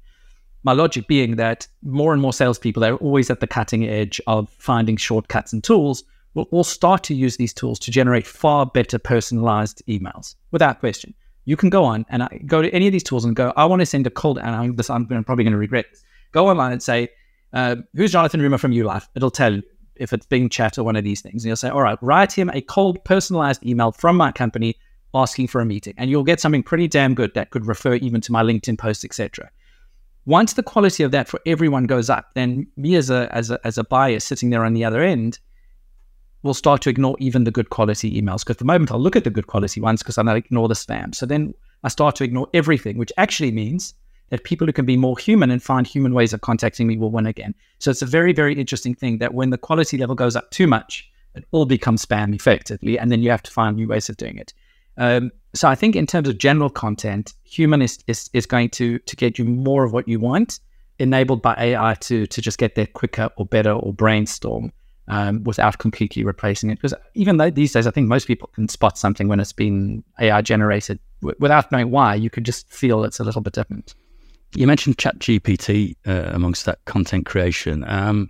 My 0.64 0.74
logic 0.74 1.08
being 1.08 1.36
that 1.38 1.68
more 1.84 2.12
and 2.12 2.22
more 2.22 2.34
salespeople 2.34 2.84
are 2.84 2.96
always 2.96 3.30
at 3.30 3.40
the 3.40 3.48
cutting 3.48 3.88
edge 3.88 4.20
of 4.28 4.50
finding 4.50 4.98
shortcuts 4.98 5.54
and 5.54 5.64
tools 5.64 6.04
will 6.34 6.48
all 6.52 6.64
start 6.64 7.04
to 7.04 7.14
use 7.14 7.38
these 7.38 7.54
tools 7.54 7.80
to 7.80 7.92
generate 7.92 8.28
far 8.28 8.66
better 8.66 9.00
personalized 9.00 9.82
emails 9.88 10.36
without 10.52 10.80
question. 10.80 11.14
You 11.46 11.56
can 11.56 11.70
go 11.70 11.84
on 11.84 12.06
and 12.10 12.28
go 12.46 12.62
to 12.62 12.70
any 12.72 12.88
of 12.88 12.92
these 12.92 13.04
tools 13.04 13.26
and 13.26 13.36
go, 13.36 13.54
I 13.56 13.66
want 13.66 13.82
to 13.82 13.86
send 13.86 14.06
a 14.06 14.12
cold, 14.12 14.38
and 14.38 14.50
I'm, 14.50 14.76
this, 14.76 14.90
I'm 14.90 15.08
probably 15.08 15.44
going 15.44 15.54
to 15.54 15.58
regret 15.58 15.86
this. 15.90 16.04
Go 16.32 16.48
online 16.48 16.74
and 16.74 16.84
say, 16.84 17.10
uh, 17.54 17.78
who's 17.96 18.12
Jonathan 18.12 18.42
Roomer 18.42 18.60
from 18.60 18.72
YuLife? 18.72 19.08
It'll 19.16 19.32
tell 19.32 19.56
you 19.56 19.64
if 19.96 20.14
it's 20.14 20.26
Bing 20.26 20.50
Chat 20.50 20.78
or 20.78 20.84
one 20.84 20.96
of 20.96 21.04
these 21.04 21.22
things. 21.22 21.44
And 21.44 21.50
you'll 21.50 21.56
say, 21.58 21.70
all 21.70 21.82
right, 21.82 21.98
write 22.02 22.32
him 22.32 22.50
a 22.54 22.62
cold, 22.62 23.04
personalized 23.04 23.66
email 23.66 23.92
from 23.92 24.16
my 24.16 24.32
company 24.32 24.76
asking 25.14 25.48
for 25.48 25.62
a 25.62 25.66
meeting. 25.66 25.94
And 25.98 26.10
you'll 26.10 26.24
get 26.24 26.40
something 26.40 26.64
pretty 26.64 26.88
damn 26.88 27.16
good 27.16 27.34
that 27.34 27.50
could 27.50 27.66
refer 27.66 27.96
even 27.96 28.22
to 28.22 28.32
my 28.32 28.44
LinkedIn 28.44 28.78
post, 28.78 29.04
etc. 29.04 29.50
Once 30.26 30.54
the 30.54 30.64
quality 30.64 31.04
of 31.04 31.12
that 31.12 31.28
for 31.28 31.40
everyone 31.46 31.86
goes 31.86 32.10
up, 32.10 32.34
then 32.34 32.68
me 32.78 32.96
as 32.96 33.10
a, 33.10 33.28
as 33.36 33.52
a, 33.52 33.60
as 33.66 33.78
a 33.78 33.84
buyer 33.84 34.20
sitting 34.20 34.50
there 34.50 34.64
on 34.64 34.74
the 34.74 34.86
other 34.86 35.02
end 35.02 35.40
will 36.44 36.54
start 36.54 36.82
to 36.82 36.90
ignore 36.90 37.18
even 37.20 37.44
the 37.44 37.52
good 37.52 37.70
quality 37.70 38.22
emails. 38.22 38.42
Because 38.42 38.56
at 38.56 38.60
the 38.60 38.66
moment 38.66 38.92
I'll 38.92 39.00
look 39.00 39.16
at 39.16 39.24
the 39.24 39.30
good 39.30 39.48
quality 39.48 39.82
ones, 39.82 40.02
because 40.02 40.18
I 40.18 40.36
ignore 40.36 40.68
the 40.68 40.76
spam. 40.76 41.14
So 41.14 41.26
then 41.26 41.54
I 41.84 41.90
start 41.90 42.16
to 42.18 42.24
ignore 42.24 42.48
everything, 42.54 42.98
which 42.98 43.12
actually 43.18 43.52
means 43.52 43.94
that 44.30 44.44
people 44.44 44.68
who 44.68 44.74
can 44.74 44.86
be 44.86 44.98
more 44.98 45.18
human 45.18 45.52
and 45.52 45.62
find 45.62 45.86
human 45.86 46.14
ways 46.14 46.34
of 46.34 46.42
contacting 46.42 46.88
me 46.88 46.98
will 46.98 47.12
win 47.12 47.26
again. 47.26 47.54
So 47.80 47.92
it's 47.92 48.02
a 48.02 48.06
very, 48.06 48.34
very 48.34 48.54
interesting 48.54 48.96
thing 48.96 49.18
that 49.20 49.34
when 49.34 49.50
the 49.50 49.58
quality 49.58 49.98
level 49.98 50.16
goes 50.16 50.36
up 50.36 50.50
too 50.52 50.68
much, 50.68 51.10
it 51.36 51.46
all 51.52 51.66
becomes 51.66 52.06
spam 52.06 52.34
effectively, 52.34 52.98
and 52.98 53.12
then 53.12 53.22
you 53.22 53.30
have 53.30 53.44
to 53.44 53.52
find 53.52 53.76
new 53.76 53.88
ways 53.88 54.10
of 54.10 54.18
doing 54.18 54.38
it. 54.38 54.54
Um, 54.98 55.32
so 55.54 55.68
I 55.68 55.76
think 55.76 55.96
in 55.96 56.06
terms 56.06 56.28
of 56.28 56.38
general 56.38 56.70
content, 56.70 57.34
human 57.44 57.82
is, 57.82 58.00
is, 58.08 58.30
is 58.34 58.46
going 58.46 58.70
to 58.72 59.00
to 59.00 59.16
get 59.16 59.40
you 59.40 59.46
more 59.46 59.84
of 59.84 59.94
what 59.94 60.08
you 60.08 60.20
want, 60.20 60.60
enabled 61.00 61.42
by 61.42 61.56
AI 61.58 61.96
to 62.02 62.28
to 62.28 62.42
just 62.42 62.58
get 62.58 62.76
there 62.76 62.88
quicker 62.88 63.30
or 63.38 63.46
better 63.46 63.72
or 63.72 63.94
brainstorm 63.94 64.72
um, 65.08 65.44
without 65.44 65.78
completely 65.80 66.24
replacing 66.24 66.70
it. 66.70 66.76
Because 66.76 66.94
even 67.16 67.38
though 67.38 67.50
these 67.50 67.74
days, 67.74 67.88
I 67.88 67.92
think 67.92 68.08
most 68.08 68.28
people 68.28 68.50
can 68.54 68.68
spot 68.68 68.98
something 68.98 69.28
when 69.28 69.40
it's 69.40 69.54
been 69.54 70.04
AI 70.20 70.42
generated 70.42 71.00
w- 71.22 71.36
without 71.40 71.72
knowing 71.72 71.92
why. 71.92 72.16
You 72.16 72.30
could 72.30 72.46
just 72.46 72.70
feel 72.70 73.04
it's 73.04 73.20
a 73.20 73.24
little 73.24 73.42
bit 73.42 73.54
different. 73.54 73.96
You 74.56 74.68
mentioned 74.68 74.98
ChatGPT 74.98 75.96
uh, 76.08 76.32
amongst 76.34 76.66
that 76.66 76.84
content 76.86 77.26
creation. 77.26 77.84
Um, 77.88 78.30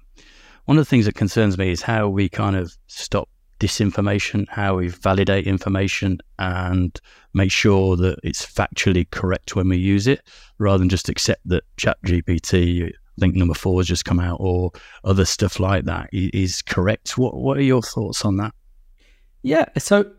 one 0.65 0.77
of 0.77 0.81
the 0.81 0.89
things 0.89 1.05
that 1.05 1.15
concerns 1.15 1.57
me 1.57 1.71
is 1.71 1.81
how 1.81 2.09
we 2.09 2.29
kind 2.29 2.55
of 2.55 2.75
stop 2.87 3.29
disinformation, 3.59 4.47
how 4.49 4.75
we 4.75 4.89
validate 4.89 5.47
information 5.47 6.19
and 6.37 6.99
make 7.33 7.51
sure 7.51 7.95
that 7.97 8.19
it's 8.23 8.45
factually 8.45 9.09
correct 9.11 9.55
when 9.55 9.69
we 9.69 9.77
use 9.77 10.07
it, 10.07 10.21
rather 10.57 10.77
than 10.77 10.89
just 10.89 11.09
accept 11.09 11.41
that 11.45 11.63
ChatGPT 11.77 12.89
I 12.89 13.19
think 13.19 13.35
number 13.35 13.53
four 13.53 13.81
has 13.81 13.87
just 13.87 14.05
come 14.05 14.19
out, 14.19 14.37
or 14.39 14.71
other 15.03 15.25
stuff 15.25 15.59
like 15.59 15.83
that 15.85 16.09
is 16.13 16.61
correct. 16.61 17.17
What 17.17 17.35
What 17.35 17.57
are 17.57 17.63
your 17.63 17.81
thoughts 17.81 18.23
on 18.23 18.37
that? 18.37 18.53
Yeah, 19.41 19.65
so 19.77 20.09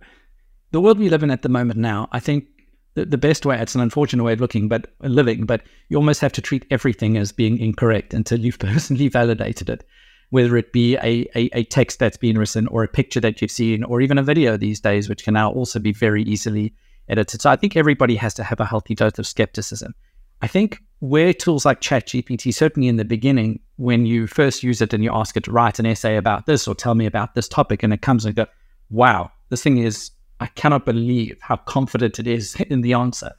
the 0.71 0.83
world 0.83 0.99
we 0.99 1.09
live 1.09 1.23
in 1.23 1.31
at 1.31 1.41
the 1.41 1.49
moment 1.49 1.81
now, 1.81 2.09
I 2.13 2.21
think 2.21 2.45
the, 2.95 3.05
the 3.05 3.19
best 3.19 3.47
way, 3.47 3.59
it's 3.61 3.75
an 3.75 3.81
unfortunate 3.81 4.25
way 4.25 4.33
of 4.33 4.41
looking, 4.41 4.69
but 4.69 4.87
uh, 5.03 5.09
living, 5.09 5.47
but 5.47 5.63
you 5.89 5.97
almost 5.97 6.21
have 6.21 6.33
to 6.33 6.43
treat 6.43 6.67
everything 6.71 7.17
as 7.17 7.33
being 7.33 7.59
incorrect 7.59 8.15
until 8.15 8.39
you've 8.41 8.59
personally 8.71 9.09
validated 9.09 9.71
it, 9.71 9.85
whether 10.31 10.57
it 10.57 10.73
be 10.73 10.97
a, 10.97 11.27
a, 11.35 11.51
a 11.53 11.65
text 11.65 11.99
that's 11.99 12.17
been 12.17 12.39
written 12.39 12.67
or 12.69 12.83
a 12.83 12.89
picture 12.89 13.21
that 13.21 13.41
you've 13.41 13.51
seen, 13.51 13.85
or 13.85 14.01
even 14.01 14.19
a 14.19 14.23
video 14.23 14.57
these 14.57 14.81
days, 14.81 15.09
which 15.09 15.25
can 15.25 15.35
now 15.35 15.51
also 15.51 15.79
be 15.79 15.93
very 15.93 16.23
easily 16.25 16.75
edited. 17.09 17.43
So 17.43 17.51
I 17.51 17.57
think 17.57 17.77
everybody 17.77 18.17
has 18.17 18.35
to 18.35 18.45
have 18.45 18.61
a 18.61 18.65
healthy 18.65 18.95
dose 18.95 19.19
of 19.19 19.27
skepticism. 19.27 19.95
I 20.43 20.47
think 20.47 20.83
where 21.01 21.33
tools 21.33 21.65
like 21.65 21.81
ChatGPT, 21.81 22.55
certainly 22.55 22.89
in 22.89 22.97
the 22.97 23.05
beginning, 23.05 23.61
when 23.77 24.07
you 24.07 24.27
first 24.27 24.63
use 24.63 24.81
it 24.81 24.93
and 24.95 25.05
you 25.05 25.11
ask 25.13 25.37
it 25.37 25.45
to 25.45 25.53
write 25.53 25.79
an 25.79 25.87
essay 25.87 26.17
about 26.17 26.47
this 26.47 26.67
or 26.67 26.75
tell 26.75 26.95
me 26.95 27.07
about 27.07 27.35
this 27.35 27.49
topic, 27.49 27.83
and 27.83 27.93
it 27.93 28.03
comes 28.03 28.25
and 28.25 28.35
go, 28.35 28.47
wow, 28.91 29.31
this 29.51 29.63
thing 29.63 29.79
is, 29.79 30.11
I 30.41 30.47
cannot 30.47 30.87
believe 30.87 31.39
how 31.41 31.57
confident 31.57 32.19
it 32.19 32.27
is 32.27 32.57
in 32.69 32.81
the 32.81 32.95
answer. 32.95 33.33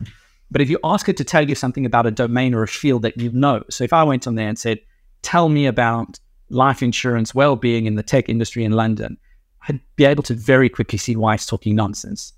But 0.49 0.61
if 0.61 0.69
you 0.69 0.79
ask 0.83 1.09
it 1.09 1.17
to 1.17 1.23
tell 1.23 1.47
you 1.47 1.55
something 1.55 1.85
about 1.85 2.05
a 2.05 2.11
domain 2.11 2.53
or 2.53 2.63
a 2.63 2.67
field 2.67 3.01
that 3.01 3.17
you 3.17 3.31
know, 3.31 3.63
so 3.69 3.83
if 3.83 3.93
I 3.93 4.03
went 4.03 4.27
on 4.27 4.35
there 4.35 4.49
and 4.49 4.59
said, 4.59 4.79
tell 5.21 5.49
me 5.49 5.65
about 5.65 6.19
life 6.49 6.83
insurance 6.83 7.33
well-being 7.33 7.85
in 7.85 7.95
the 7.95 8.03
tech 8.03 8.27
industry 8.27 8.63
in 8.63 8.73
London, 8.73 9.17
I'd 9.67 9.79
be 9.95 10.05
able 10.05 10.23
to 10.23 10.33
very 10.33 10.69
quickly 10.69 10.97
see 10.97 11.15
why 11.15 11.35
it's 11.35 11.45
talking 11.45 11.75
nonsense. 11.75 12.33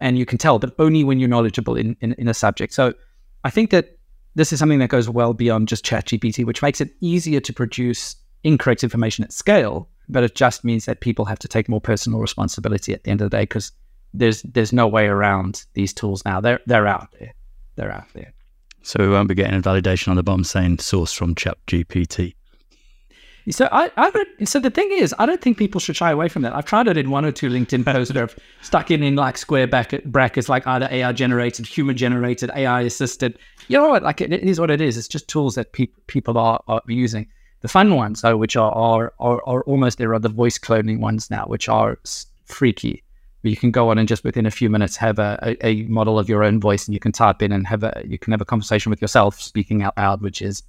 And 0.00 0.16
you 0.16 0.24
can 0.24 0.38
tell, 0.38 0.58
but 0.58 0.74
only 0.78 1.04
when 1.04 1.18
you're 1.18 1.28
knowledgeable 1.28 1.74
in, 1.76 1.96
in, 2.00 2.14
in 2.14 2.28
a 2.28 2.34
subject. 2.34 2.72
So 2.72 2.94
I 3.44 3.50
think 3.50 3.70
that 3.70 3.98
this 4.34 4.52
is 4.52 4.58
something 4.58 4.78
that 4.78 4.88
goes 4.88 5.08
well 5.08 5.34
beyond 5.34 5.68
just 5.68 5.84
ChatGPT, 5.84 6.44
which 6.44 6.62
makes 6.62 6.80
it 6.80 6.90
easier 7.00 7.40
to 7.40 7.52
produce 7.52 8.16
incorrect 8.44 8.84
information 8.84 9.24
at 9.24 9.32
scale. 9.32 9.88
But 10.08 10.22
it 10.22 10.34
just 10.34 10.64
means 10.64 10.84
that 10.86 11.00
people 11.00 11.24
have 11.24 11.38
to 11.40 11.48
take 11.48 11.68
more 11.68 11.80
personal 11.80 12.20
responsibility 12.20 12.92
at 12.92 13.04
the 13.04 13.10
end 13.10 13.20
of 13.20 13.30
the 13.30 13.36
day 13.36 13.42
because 13.42 13.72
there's 14.14 14.42
there's 14.42 14.72
no 14.72 14.86
way 14.86 15.06
around 15.06 15.64
these 15.74 15.92
tools 15.92 16.24
now. 16.24 16.40
They're 16.40 16.60
they're 16.66 16.86
out 16.86 17.08
there. 17.18 17.34
They're 17.76 17.92
out 17.92 18.12
there. 18.14 18.32
So 18.82 18.96
we 19.00 19.10
won't 19.10 19.28
be 19.28 19.34
getting 19.34 19.58
a 19.58 19.62
validation 19.62 20.08
on 20.08 20.16
the 20.16 20.22
bottom 20.22 20.44
saying 20.44 20.78
source 20.78 21.12
from 21.12 21.34
ChatGPT. 21.34 22.34
So 23.48 23.68
I, 23.72 23.90
I 23.96 24.10
would, 24.10 24.48
so 24.48 24.60
the 24.60 24.70
thing 24.70 24.90
is, 24.92 25.14
I 25.18 25.26
don't 25.26 25.40
think 25.40 25.56
people 25.56 25.80
should 25.80 25.96
shy 25.96 26.10
away 26.10 26.28
from 26.28 26.42
that. 26.42 26.54
I've 26.54 26.66
tried 26.66 26.88
it 26.88 26.96
in 26.96 27.10
one 27.10 27.24
or 27.24 27.32
two 27.32 27.48
LinkedIn 27.48 27.84
posts 27.84 28.12
that 28.12 28.22
I've 28.22 28.38
stuck 28.62 28.90
in 28.90 29.02
in 29.02 29.16
like 29.16 29.38
square 29.38 29.66
bracket 29.66 30.10
brackets, 30.10 30.48
like 30.48 30.66
either 30.66 30.88
AI 30.90 31.12
generated, 31.12 31.66
human 31.66 31.96
generated, 31.96 32.50
AI 32.54 32.82
assisted. 32.82 33.38
You 33.68 33.78
know 33.78 33.88
what? 33.88 34.02
Like 34.02 34.20
it, 34.20 34.32
it 34.32 34.42
is 34.42 34.60
what 34.60 34.70
it 34.70 34.80
is. 34.80 34.96
It's 34.96 35.08
just 35.08 35.28
tools 35.28 35.54
that 35.54 35.72
pe- 35.72 35.88
people 36.06 36.36
are, 36.38 36.62
are 36.68 36.82
using. 36.86 37.26
The 37.62 37.68
fun 37.68 37.94
ones, 37.94 38.22
though, 38.22 38.36
which 38.36 38.56
are 38.56 38.72
are, 38.72 39.12
are, 39.18 39.42
are 39.46 39.62
almost 39.64 39.98
there 39.98 40.14
are 40.14 40.18
the 40.18 40.28
voice 40.28 40.58
cloning 40.58 41.00
ones 41.00 41.30
now, 41.30 41.44
which 41.46 41.68
are 41.68 41.98
freaky. 42.44 43.02
You 43.42 43.56
can 43.56 43.70
go 43.70 43.88
on 43.90 43.98
and 43.98 44.06
just 44.06 44.22
within 44.22 44.44
a 44.44 44.50
few 44.50 44.68
minutes 44.68 44.96
have 44.96 45.18
a, 45.18 45.38
a, 45.42 45.66
a 45.66 45.82
model 45.84 46.18
of 46.18 46.28
your 46.28 46.44
own 46.44 46.60
voice, 46.60 46.86
and 46.86 46.94
you 46.94 47.00
can 47.00 47.12
type 47.12 47.42
in 47.42 47.52
and 47.52 47.66
have 47.66 47.82
a 47.82 48.02
you 48.06 48.18
can 48.18 48.32
have 48.32 48.40
a 48.40 48.44
conversation 48.44 48.90
with 48.90 49.00
yourself 49.00 49.40
speaking 49.40 49.82
out 49.82 49.96
loud, 49.96 50.20
which 50.20 50.42
is 50.42 50.62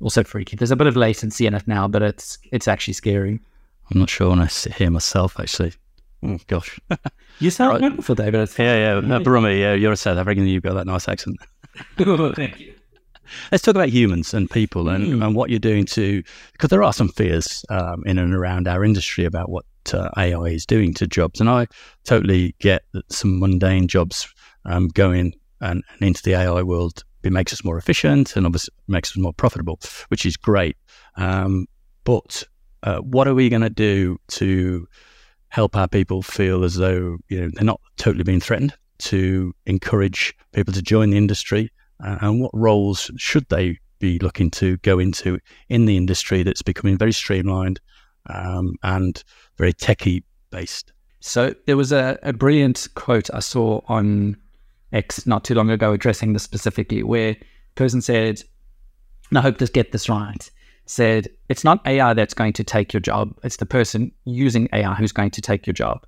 also 0.00 0.24
freaky. 0.24 0.56
There's 0.56 0.70
a 0.70 0.76
bit 0.76 0.86
of 0.86 0.96
latency 0.96 1.46
in 1.46 1.54
it 1.54 1.68
now, 1.68 1.88
but 1.88 2.02
it's 2.02 2.38
it's 2.52 2.68
actually 2.68 2.94
scary. 2.94 3.40
I'm 3.90 3.98
not 3.98 4.10
sure 4.10 4.30
when 4.30 4.40
I 4.40 4.46
sit 4.46 4.74
here 4.74 4.90
myself, 4.90 5.38
actually. 5.38 5.72
Oh, 6.22 6.38
gosh. 6.46 6.78
you 7.38 7.50
sound 7.50 7.72
right. 7.72 7.80
wonderful, 7.80 8.14
David. 8.14 8.48
Yeah, 8.58 8.76
yeah. 8.76 9.16
Uh, 9.16 9.20
Barumi, 9.20 9.58
yeah, 9.58 9.74
you're 9.74 9.92
a 9.92 9.96
South 9.96 10.18
African. 10.18 10.46
You've 10.46 10.62
got 10.62 10.74
that 10.74 10.86
nice 10.86 11.08
accent. 11.08 11.38
Thank 11.96 12.60
you. 12.60 12.74
Let's 13.50 13.62
talk 13.62 13.74
about 13.74 13.88
humans 13.90 14.34
and 14.34 14.50
people 14.50 14.88
and, 14.88 15.06
mm. 15.06 15.24
and 15.24 15.34
what 15.34 15.50
you're 15.50 15.60
doing 15.60 15.84
to, 15.86 16.22
because 16.52 16.68
there 16.68 16.82
are 16.82 16.92
some 16.92 17.08
fears 17.08 17.64
um, 17.68 18.02
in 18.04 18.18
and 18.18 18.34
around 18.34 18.66
our 18.66 18.84
industry 18.84 19.24
about 19.24 19.48
what 19.48 19.64
uh, 19.92 20.10
AI 20.16 20.46
is 20.46 20.66
doing 20.66 20.94
to 20.94 21.06
jobs. 21.06 21.40
And 21.40 21.48
I 21.48 21.66
totally 22.04 22.54
get 22.60 22.82
that 22.92 23.10
some 23.12 23.38
mundane 23.38 23.88
jobs 23.88 24.26
um, 24.64 24.88
going 24.88 25.34
and, 25.60 25.82
and 25.92 26.02
into 26.02 26.22
the 26.22 26.34
AI 26.34 26.62
world, 26.62 27.04
it 27.22 27.32
makes 27.32 27.52
us 27.52 27.64
more 27.64 27.78
efficient 27.78 28.36
and 28.36 28.46
obviously 28.46 28.74
makes 28.88 29.10
us 29.10 29.16
more 29.16 29.32
profitable, 29.32 29.78
which 30.08 30.24
is 30.24 30.36
great. 30.36 30.76
Um, 31.16 31.66
but 32.04 32.44
uh, 32.82 32.98
what 32.98 33.28
are 33.28 33.34
we 33.34 33.48
going 33.48 33.62
to 33.62 33.70
do 33.70 34.18
to 34.28 34.86
help 35.48 35.76
our 35.76 35.88
people 35.88 36.22
feel 36.22 36.64
as 36.64 36.76
though 36.76 37.18
you 37.28 37.40
know 37.40 37.50
they're 37.52 37.64
not 37.64 37.80
totally 37.96 38.24
being 38.24 38.40
threatened? 38.40 38.74
To 39.04 39.54
encourage 39.64 40.36
people 40.52 40.74
to 40.74 40.82
join 40.82 41.08
the 41.08 41.16
industry, 41.16 41.72
uh, 42.04 42.18
and 42.20 42.40
what 42.40 42.50
roles 42.52 43.10
should 43.16 43.48
they 43.48 43.78
be 43.98 44.18
looking 44.18 44.50
to 44.50 44.76
go 44.78 44.98
into 44.98 45.38
in 45.68 45.86
the 45.86 45.96
industry 45.96 46.42
that's 46.42 46.62
becoming 46.62 46.98
very 46.98 47.12
streamlined 47.12 47.80
um, 48.26 48.74
and 48.82 49.22
very 49.56 49.72
techie 49.72 50.22
based? 50.50 50.92
So 51.20 51.54
there 51.66 51.76
was 51.76 51.92
a, 51.92 52.18
a 52.22 52.32
brilliant 52.32 52.88
quote 52.94 53.32
I 53.32 53.40
saw 53.40 53.80
on 53.88 54.36
X 54.92 55.26
not 55.26 55.44
too 55.44 55.54
long 55.54 55.70
ago 55.70 55.92
addressing 55.92 56.32
this 56.32 56.42
specifically, 56.42 57.02
where 57.02 57.36
person 57.74 58.00
said, 58.00 58.42
and 59.28 59.38
I 59.38 59.42
hope 59.42 59.58
to 59.58 59.66
get 59.66 59.92
this 59.92 60.08
right, 60.08 60.50
said, 60.86 61.28
it's 61.48 61.62
not 61.62 61.86
AI 61.86 62.14
that's 62.14 62.34
going 62.34 62.52
to 62.54 62.64
take 62.64 62.92
your 62.92 63.00
job. 63.00 63.38
It's 63.44 63.56
the 63.56 63.66
person 63.66 64.12
using 64.24 64.68
AI 64.72 64.94
who's 64.94 65.12
going 65.12 65.30
to 65.30 65.40
take 65.40 65.66
your 65.66 65.74
job. 65.74 66.04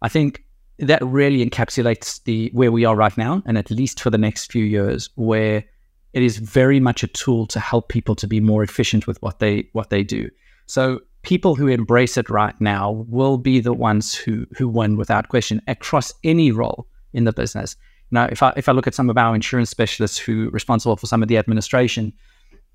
I 0.00 0.08
think 0.08 0.44
that 0.78 1.02
really 1.04 1.44
encapsulates 1.44 2.22
the 2.24 2.50
where 2.52 2.72
we 2.72 2.84
are 2.84 2.96
right 2.96 3.16
now, 3.16 3.42
and 3.46 3.58
at 3.58 3.70
least 3.70 4.00
for 4.00 4.10
the 4.10 4.18
next 4.18 4.50
few 4.50 4.64
years, 4.64 5.10
where 5.16 5.64
it 6.12 6.22
is 6.22 6.38
very 6.38 6.80
much 6.80 7.02
a 7.02 7.06
tool 7.08 7.46
to 7.46 7.60
help 7.60 7.88
people 7.88 8.14
to 8.16 8.26
be 8.26 8.40
more 8.40 8.62
efficient 8.62 9.06
with 9.06 9.20
what 9.22 9.38
they 9.38 9.68
what 9.72 9.90
they 9.90 10.02
do. 10.02 10.30
So 10.66 11.00
people 11.26 11.56
who 11.56 11.66
embrace 11.66 12.16
it 12.16 12.30
right 12.30 12.58
now 12.60 13.04
will 13.08 13.36
be 13.36 13.58
the 13.60 13.74
ones 13.74 14.14
who 14.14 14.46
who 14.56 14.68
win 14.68 14.96
without 14.96 15.28
question 15.28 15.60
across 15.66 16.14
any 16.24 16.52
role 16.52 16.86
in 17.12 17.24
the 17.24 17.32
business. 17.32 17.76
Now, 18.12 18.26
if 18.30 18.42
I 18.42 18.52
if 18.56 18.68
I 18.68 18.72
look 18.72 18.86
at 18.86 18.94
some 18.94 19.10
of 19.10 19.18
our 19.18 19.34
insurance 19.34 19.68
specialists 19.68 20.16
who 20.16 20.48
are 20.48 20.50
responsible 20.50 20.96
for 20.96 21.06
some 21.06 21.22
of 21.22 21.28
the 21.28 21.36
administration, 21.36 22.12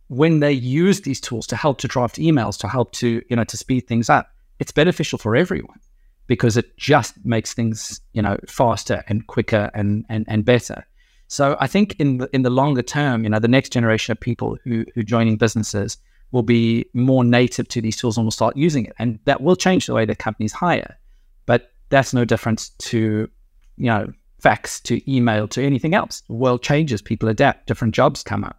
when 0.09 0.41
they 0.41 0.51
use 0.51 1.01
these 1.01 1.21
tools 1.21 1.47
to 1.47 1.55
help 1.55 1.77
to 1.79 1.87
draft 1.87 2.17
emails, 2.17 2.57
to 2.59 2.67
help 2.67 2.91
to 2.93 3.23
you 3.29 3.35
know 3.35 3.45
to 3.45 3.57
speed 3.57 3.87
things 3.87 4.09
up, 4.09 4.27
it's 4.59 4.73
beneficial 4.73 5.17
for 5.17 5.35
everyone 5.35 5.79
because 6.27 6.57
it 6.57 6.77
just 6.77 7.13
makes 7.25 7.53
things 7.53 8.01
you 8.11 8.21
know 8.21 8.37
faster 8.47 9.03
and 9.07 9.27
quicker 9.27 9.71
and 9.73 10.05
and, 10.09 10.25
and 10.27 10.43
better. 10.43 10.85
So 11.29 11.55
I 11.61 11.67
think 11.67 11.95
in 11.97 12.17
the, 12.17 12.29
in 12.33 12.41
the 12.41 12.49
longer 12.49 12.81
term, 12.81 13.23
you 13.23 13.29
know, 13.29 13.39
the 13.39 13.47
next 13.47 13.71
generation 13.71 14.11
of 14.11 14.19
people 14.19 14.57
who 14.65 14.83
who 14.93 15.03
joining 15.03 15.37
businesses 15.37 15.97
will 16.31 16.43
be 16.43 16.85
more 16.93 17.23
native 17.23 17.67
to 17.69 17.81
these 17.81 17.97
tools 17.97 18.17
and 18.17 18.25
will 18.25 18.31
start 18.31 18.55
using 18.55 18.85
it, 18.85 18.93
and 18.99 19.19
that 19.25 19.41
will 19.41 19.55
change 19.55 19.85
the 19.85 19.93
way 19.93 20.05
that 20.05 20.17
companies 20.19 20.53
hire. 20.53 20.97
But 21.45 21.71
that's 21.89 22.13
no 22.13 22.25
different 22.25 22.69
to 22.79 23.29
you 23.77 23.85
know 23.85 24.11
fax 24.39 24.79
to 24.81 25.11
email 25.11 25.47
to 25.49 25.63
anything 25.63 25.93
else. 25.93 26.21
The 26.21 26.33
world 26.33 26.63
changes, 26.63 27.01
people 27.01 27.29
adapt, 27.29 27.67
different 27.67 27.93
jobs 27.93 28.23
come 28.23 28.43
up. 28.43 28.57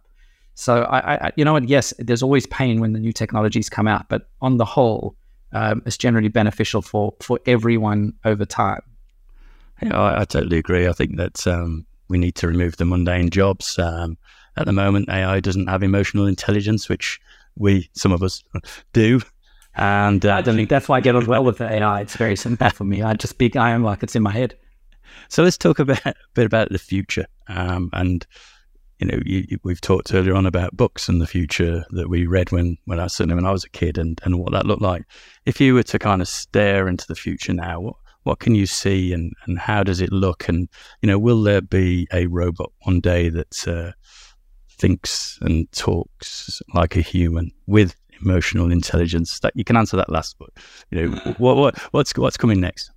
So 0.55 0.83
I, 0.83 1.27
I 1.27 1.31
you 1.35 1.45
know? 1.45 1.57
Yes, 1.57 1.93
there's 1.99 2.23
always 2.23 2.45
pain 2.47 2.79
when 2.79 2.93
the 2.93 2.99
new 2.99 3.13
technologies 3.13 3.69
come 3.69 3.87
out, 3.87 4.07
but 4.09 4.29
on 4.41 4.57
the 4.57 4.65
whole, 4.65 5.15
um, 5.51 5.81
it's 5.85 5.97
generally 5.97 6.29
beneficial 6.29 6.81
for 6.81 7.13
for 7.19 7.39
everyone 7.45 8.13
over 8.23 8.45
time. 8.45 8.81
Yeah, 9.81 9.99
I, 9.99 10.21
I 10.21 10.25
totally 10.25 10.57
agree. 10.57 10.87
I 10.87 10.93
think 10.93 11.17
that 11.17 11.45
um, 11.47 11.85
we 12.07 12.17
need 12.17 12.35
to 12.35 12.47
remove 12.47 12.77
the 12.77 12.85
mundane 12.85 13.29
jobs. 13.29 13.77
Um, 13.79 14.17
at 14.55 14.67
the 14.67 14.71
moment, 14.71 15.09
AI 15.09 15.39
doesn't 15.39 15.67
have 15.67 15.81
emotional 15.81 16.27
intelligence, 16.27 16.87
which 16.87 17.19
we, 17.55 17.89
some 17.93 18.11
of 18.11 18.23
us, 18.23 18.43
do. 18.93 19.21
And 19.75 20.25
uh, 20.25 20.35
I 20.35 20.41
don't 20.41 20.55
think 20.55 20.69
that's 20.69 20.87
why 20.87 20.97
I 20.97 21.01
get 21.01 21.15
on 21.15 21.25
well 21.25 21.43
with 21.43 21.57
the 21.57 21.69
AI. 21.69 22.01
It's 22.01 22.15
very 22.15 22.35
simple 22.35 22.69
for 22.69 22.83
me. 22.83 23.01
I 23.01 23.13
just 23.13 23.33
speak 23.33 23.55
I 23.55 23.71
am 23.71 23.83
like 23.83 24.03
it's 24.03 24.15
in 24.15 24.23
my 24.23 24.31
head. 24.31 24.55
So 25.29 25.43
let's 25.43 25.57
talk 25.57 25.79
a 25.79 25.85
bit, 25.85 26.05
a 26.05 26.13
bit 26.33 26.45
about 26.45 26.69
the 26.69 26.79
future. 26.79 27.25
Um, 27.47 27.89
and 27.93 28.25
you 28.99 29.07
know, 29.07 29.19
you, 29.25 29.45
you, 29.49 29.57
we've 29.63 29.81
talked 29.81 30.13
earlier 30.13 30.35
on 30.35 30.45
about 30.45 30.77
books 30.77 31.09
and 31.09 31.19
the 31.19 31.27
future 31.27 31.83
that 31.91 32.09
we 32.09 32.25
read 32.25 32.51
when, 32.51 32.77
when 32.85 32.99
I 32.99 33.07
certainly 33.07 33.35
when 33.35 33.45
I 33.45 33.51
was 33.51 33.63
a 33.63 33.69
kid, 33.69 33.97
and, 33.97 34.19
and 34.23 34.39
what 34.39 34.53
that 34.53 34.65
looked 34.65 34.81
like. 34.81 35.03
If 35.45 35.59
you 35.59 35.73
were 35.73 35.83
to 35.83 35.99
kind 35.99 36.21
of 36.21 36.27
stare 36.27 36.87
into 36.87 37.05
the 37.07 37.15
future 37.15 37.53
now, 37.53 37.79
what 37.79 37.95
what 38.23 38.39
can 38.39 38.55
you 38.55 38.65
see, 38.65 39.11
and, 39.11 39.33
and 39.45 39.59
how 39.59 39.83
does 39.83 39.99
it 39.99 40.11
look? 40.11 40.47
And 40.47 40.69
you 41.01 41.07
know, 41.07 41.19
will 41.19 41.41
there 41.41 41.61
be 41.61 42.07
a 42.13 42.27
robot 42.27 42.71
one 42.83 43.01
day 43.01 43.29
that 43.29 43.67
uh, 43.67 43.91
thinks 44.77 45.37
and 45.41 45.71
talks 45.71 46.61
like 46.73 46.95
a 46.95 47.01
human 47.01 47.51
with 47.67 47.95
emotional 48.21 48.71
intelligence? 48.71 49.39
That 49.39 49.53
you 49.55 49.63
can 49.63 49.77
answer 49.77 49.97
that 49.97 50.09
last, 50.09 50.35
but 50.39 50.49
you 50.91 51.01
know, 51.01 51.17
hmm. 51.17 51.29
what 51.43 51.57
what 51.57 51.77
what's 51.93 52.15
what's 52.17 52.37
coming 52.37 52.59
next? 52.59 52.91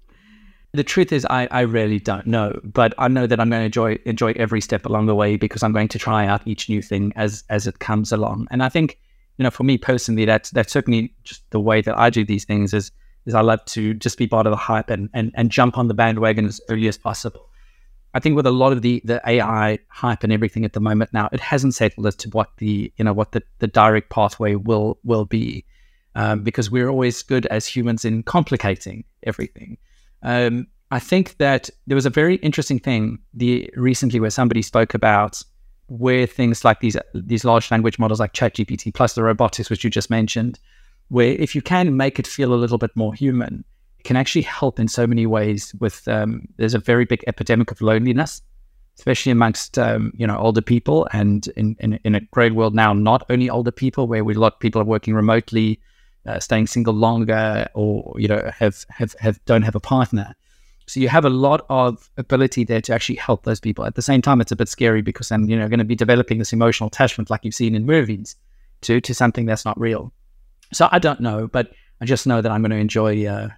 The 0.73 0.85
truth 0.85 1.11
is, 1.11 1.27
I, 1.31 1.49
I 1.51 1.61
really 1.63 1.99
don't 1.99 2.27
know, 2.27 2.61
but 2.63 2.93
I 2.99 3.09
know 3.09 3.27
that 3.27 3.41
I'm 3.41 3.49
going 3.49 3.63
to 3.63 3.67
enjoy 3.67 3.99
enjoy 4.05 4.33
every 4.37 4.61
step 4.61 4.85
along 4.85 5.07
the 5.07 5.15
way 5.15 5.37
because 5.37 5.63
I'm 5.63 5.73
going 5.73 5.89
to 5.89 5.99
try 5.99 6.27
out 6.27 6.47
each 6.47 6.69
new 6.69 6.83
thing 6.83 7.13
as 7.17 7.45
as 7.49 7.67
it 7.67 7.79
comes 7.79 8.13
along. 8.13 8.47
And 8.51 8.63
I 8.63 8.69
think, 8.69 8.99
you 9.39 9.43
know, 9.45 9.51
for 9.51 9.65
me 9.65 9.79
personally, 9.79 10.27
that's 10.27 10.51
that's 10.51 10.73
certainly 10.73 11.15
just 11.25 11.49
the 11.51 11.61
way 11.61 11.81
that 11.81 11.97
I 11.97 12.11
do 12.11 12.25
these 12.25 12.45
things. 12.45 12.75
Is 12.75 12.91
is 13.25 13.35
I 13.35 13.41
love 13.41 13.65
to 13.67 13.95
just 13.95 14.19
be 14.19 14.27
part 14.27 14.47
of 14.47 14.51
the 14.51 14.57
hype 14.57 14.91
and 14.91 15.09
and, 15.15 15.33
and 15.35 15.51
jump 15.51 15.79
on 15.79 15.89
the 15.89 15.95
bandwagon 15.95 16.45
as 16.45 16.61
early 16.69 16.89
as 16.89 16.99
possible. 16.99 17.49
I 18.17 18.19
think 18.19 18.35
with 18.35 18.47
a 18.47 18.51
lot 18.51 18.73
of 18.73 18.81
the 18.81 19.03
the 19.05 19.21
AI 19.29 19.79
hype 19.89 20.25
and 20.25 20.33
everything 20.33 20.65
at 20.65 20.73
the 20.73 20.81
moment 20.81 21.13
now, 21.13 21.29
it 21.33 21.41
hasn't 21.41 21.75
settled 21.75 22.07
as 22.07 22.17
to 22.17 22.31
what 22.31 22.49
the 22.57 22.91
you 22.97 23.05
know 23.05 23.13
what 23.13 23.33
the, 23.33 23.43
the 23.59 23.67
direct 23.67 24.09
pathway 24.09 24.55
will 24.55 24.99
will 25.05 25.27
be, 25.27 25.67
um, 26.15 26.43
because 26.43 26.71
we're 26.71 26.89
always 26.89 27.23
good 27.23 27.45
as 27.47 27.67
humans 27.67 28.07
in 28.07 28.23
complicating 28.23 29.05
everything. 29.25 29.77
Um, 30.23 30.67
I 30.91 30.99
think 30.99 31.37
that 31.37 31.69
there 31.87 31.95
was 31.95 32.07
a 32.07 32.11
very 32.11 32.37
interesting 32.37 32.79
thing 32.79 33.19
the 33.35 33.71
recently 33.77 34.19
where 34.19 34.31
somebody 34.31 34.63
spoke 34.63 34.95
about 34.95 35.43
where 35.89 36.27
things 36.27 36.65
like 36.65 36.81
these 36.81 36.97
these 37.13 37.45
large 37.45 37.71
language 37.71 37.99
models 37.99 38.19
like 38.19 38.33
ChatGPT 38.33 38.95
plus 38.95 39.13
the 39.13 39.25
robotics 39.25 39.69
which 39.69 39.85
you 39.85 39.91
just 39.91 40.09
mentioned, 40.09 40.59
where 41.09 41.33
if 41.33 41.55
you 41.55 41.61
can 41.61 41.99
make 41.99 42.19
it 42.19 42.27
feel 42.27 42.55
a 42.55 42.63
little 42.65 42.79
bit 42.79 42.97
more 42.97 43.13
human, 43.13 43.63
can 44.07 44.17
actually 44.17 44.43
help 44.43 44.81
in 44.81 44.89
so 44.89 45.07
many 45.07 45.27
ways. 45.27 45.75
With 45.79 46.07
um, 46.09 46.49
there's 46.57 46.75
a 46.75 46.79
very 46.79 47.05
big 47.05 47.23
epidemic 47.27 47.71
of 47.71 47.81
loneliness, 47.81 48.43
especially 48.99 49.33
amongst 49.33 49.79
um, 49.79 50.13
you 50.17 50.27
know 50.27 50.39
older 50.39 50.63
people, 50.63 51.07
and 51.13 51.47
in, 51.57 51.77
in 51.81 52.01
in 52.05 52.15
a 52.15 52.21
great 52.21 52.55
world 52.55 52.75
now, 52.75 52.93
not 52.93 53.25
only 53.31 53.51
older 53.51 53.73
people, 53.73 54.07
where 54.07 54.25
we 54.25 54.35
a 54.35 54.39
lot 54.39 54.55
of 54.55 54.61
people 54.61 54.81
are 54.81 54.85
working 54.85 55.15
remotely 55.15 55.81
uh, 56.27 56.41
staying 56.41 56.67
single 56.67 56.95
longer 56.95 57.67
or 57.75 58.15
you 58.19 58.29
know 58.29 58.51
have, 58.55 58.85
have 58.91 59.15
have 59.19 59.43
don't 59.45 59.63
have 59.63 59.75
a 59.75 59.81
partner 59.81 60.35
so 60.87 61.01
you 61.01 61.09
have 61.09 61.25
a 61.25 61.31
lot 61.31 61.65
of 61.69 62.11
ability 62.17 62.65
there 62.65 62.81
to 62.81 62.93
actually 62.93 63.17
help 63.17 63.45
those 63.45 63.61
people 63.61 63.85
at 63.85 63.95
the 63.95 64.03
same 64.03 64.23
time 64.23 64.41
it's 64.41 64.53
a 64.53 64.57
bit 64.57 64.69
scary 64.69 65.03
because 65.03 65.29
then 65.29 65.49
you 65.49 65.57
know 65.57 65.69
going 65.69 65.79
to 65.79 65.85
be 65.85 65.95
developing 65.95 66.39
this 66.39 66.53
emotional 66.53 66.89
attachment 66.89 67.31
like 67.31 67.45
you've 67.45 67.55
seen 67.55 67.75
in 67.75 67.87
movies 67.87 68.37
to 68.81 69.01
to 69.01 69.15
something 69.15 69.47
that's 69.47 69.65
not 69.65 69.79
real 69.79 70.13
so 70.73 70.89
i 70.91 70.99
don't 70.99 71.21
know 71.21 71.47
but 71.47 71.71
i 72.01 72.05
just 72.05 72.27
know 72.27 72.41
that 72.43 72.51
i'm 72.51 72.63
going 72.63 72.71
to 72.71 72.77
enjoy 72.77 73.25
uh, 73.27 73.49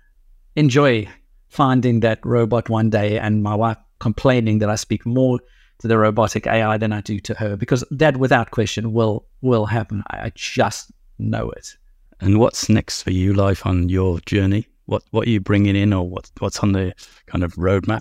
enjoy 0.59 1.09
finding 1.49 2.01
that 2.01 2.19
robot 2.25 2.69
one 2.69 2.91
day 2.91 3.19
and 3.19 3.43
my 3.43 3.55
wife 3.55 3.79
complaining 4.01 4.59
that 4.59 4.71
i 4.71 4.77
speak 4.77 5.05
more 5.07 5.39
to 5.79 5.89
the 5.89 5.99
robotic 5.99 6.47
ai 6.47 6.77
than 6.77 6.93
i 6.93 7.01
do 7.01 7.19
to 7.19 7.35
her 7.35 7.57
because 7.57 7.85
that 7.91 8.17
without 8.17 8.51
question 8.51 8.93
will 8.93 9.27
will 9.41 9.67
happen 9.67 10.03
i, 10.11 10.31
just 10.35 10.93
know 11.19 11.51
it 11.51 11.77
and 12.21 12.39
what's 12.39 12.69
next 12.69 13.03
for 13.03 13.11
you, 13.11 13.33
life 13.33 13.65
on 13.65 13.89
your 13.89 14.21
journey? 14.21 14.67
What 14.87 15.03
what 15.11 15.27
are 15.27 15.31
you 15.31 15.41
bringing 15.41 15.77
in, 15.77 15.93
or 15.93 16.09
what 16.09 16.31
what's 16.39 16.59
on 16.61 16.73
the 16.73 16.95
kind 17.27 17.45
of 17.45 17.55
roadmap? 17.55 18.01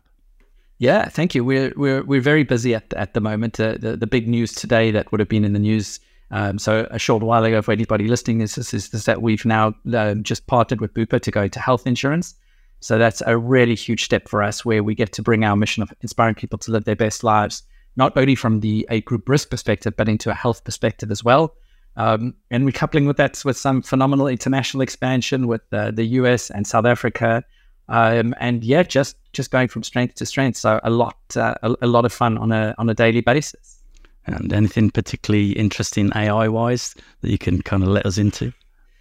Yeah, 0.80 1.10
thank 1.10 1.36
you. 1.36 1.44
We're 1.44 1.74
we're 1.76 2.04
we're 2.04 2.22
very 2.22 2.44
busy 2.44 2.74
at 2.74 2.94
at 2.94 3.14
the 3.14 3.22
moment. 3.22 3.60
Uh, 3.60 3.76
the 3.80 3.98
the 3.98 4.08
big 4.08 4.28
news 4.28 4.54
today 4.54 4.92
that 4.92 5.12
would 5.12 5.20
have 5.20 5.30
been 5.30 5.46
in 5.46 5.54
the 5.54 5.60
news. 5.60 6.00
Um, 6.30 6.60
so 6.60 6.88
a 6.92 7.00
short 7.00 7.24
while 7.24 7.44
ago, 7.46 7.62
for 7.62 7.72
anybody 7.72 8.10
listening, 8.10 8.42
is, 8.42 8.58
is, 8.58 8.74
is 8.74 9.06
that 9.06 9.22
we've 9.22 9.46
now 9.46 9.74
uh, 9.94 10.14
just 10.16 10.46
partnered 10.48 10.82
with 10.82 10.94
Bupa 10.94 11.22
to 11.22 11.32
go 11.32 11.44
into 11.44 11.62
health 11.62 11.88
insurance. 11.88 12.36
So 12.80 12.98
that's 12.98 13.22
a 13.26 13.38
really 13.38 13.76
huge 13.76 14.04
step 14.04 14.28
for 14.28 14.44
us, 14.44 14.64
where 14.64 14.84
we 14.84 14.96
get 14.96 15.12
to 15.14 15.24
bring 15.24 15.44
our 15.44 15.56
mission 15.56 15.84
of 15.84 15.92
inspiring 16.02 16.36
people 16.36 16.60
to 16.60 16.72
live 16.72 16.86
their 16.86 16.96
best 16.96 17.24
lives, 17.24 17.64
not 17.96 18.16
only 18.16 18.36
from 18.36 18.60
the 18.60 18.88
a 18.90 19.02
group 19.02 19.28
risk 19.28 19.50
perspective, 19.50 19.96
but 19.98 20.08
into 20.08 20.30
a 20.30 20.36
health 20.36 20.64
perspective 20.64 21.12
as 21.12 21.24
well. 21.24 21.56
Um, 21.96 22.36
and 22.52 22.64
we're 22.64 22.72
coupling 22.72 23.08
with 23.08 23.18
that 23.18 23.42
with 23.44 23.58
some 23.58 23.82
phenomenal 23.82 24.28
international 24.28 24.82
expansion 24.82 25.48
with 25.48 25.62
uh, 25.74 25.90
the 25.92 26.06
US 26.06 26.52
and 26.52 26.68
South 26.68 26.86
Africa. 26.86 27.44
Um, 27.90 28.36
and 28.40 28.64
yeah, 28.64 28.84
just 28.84 29.18
just 29.34 29.50
going 29.50 29.68
from 29.68 29.82
strength 29.82 30.16
to 30.16 30.26
strength. 30.26 30.58
So 30.58 30.80
a 30.84 30.92
lot 30.92 31.18
uh, 31.36 31.56
a, 31.64 31.76
a, 31.82 31.88
lot 31.88 32.06
of 32.06 32.14
fun 32.14 32.38
on 32.38 32.52
a 32.52 32.76
on 32.78 32.90
a 32.90 32.94
daily 32.94 33.22
basis. 33.22 33.82
And 34.28 34.52
anything 34.54 34.92
particularly 34.92 35.52
interesting 35.54 36.12
AI 36.16 36.50
wise 36.50 36.94
that 37.22 37.32
you 37.32 37.38
can 37.38 37.62
kind 37.62 37.82
of 37.82 37.90
let 37.90 38.06
us 38.06 38.18
into? 38.18 38.54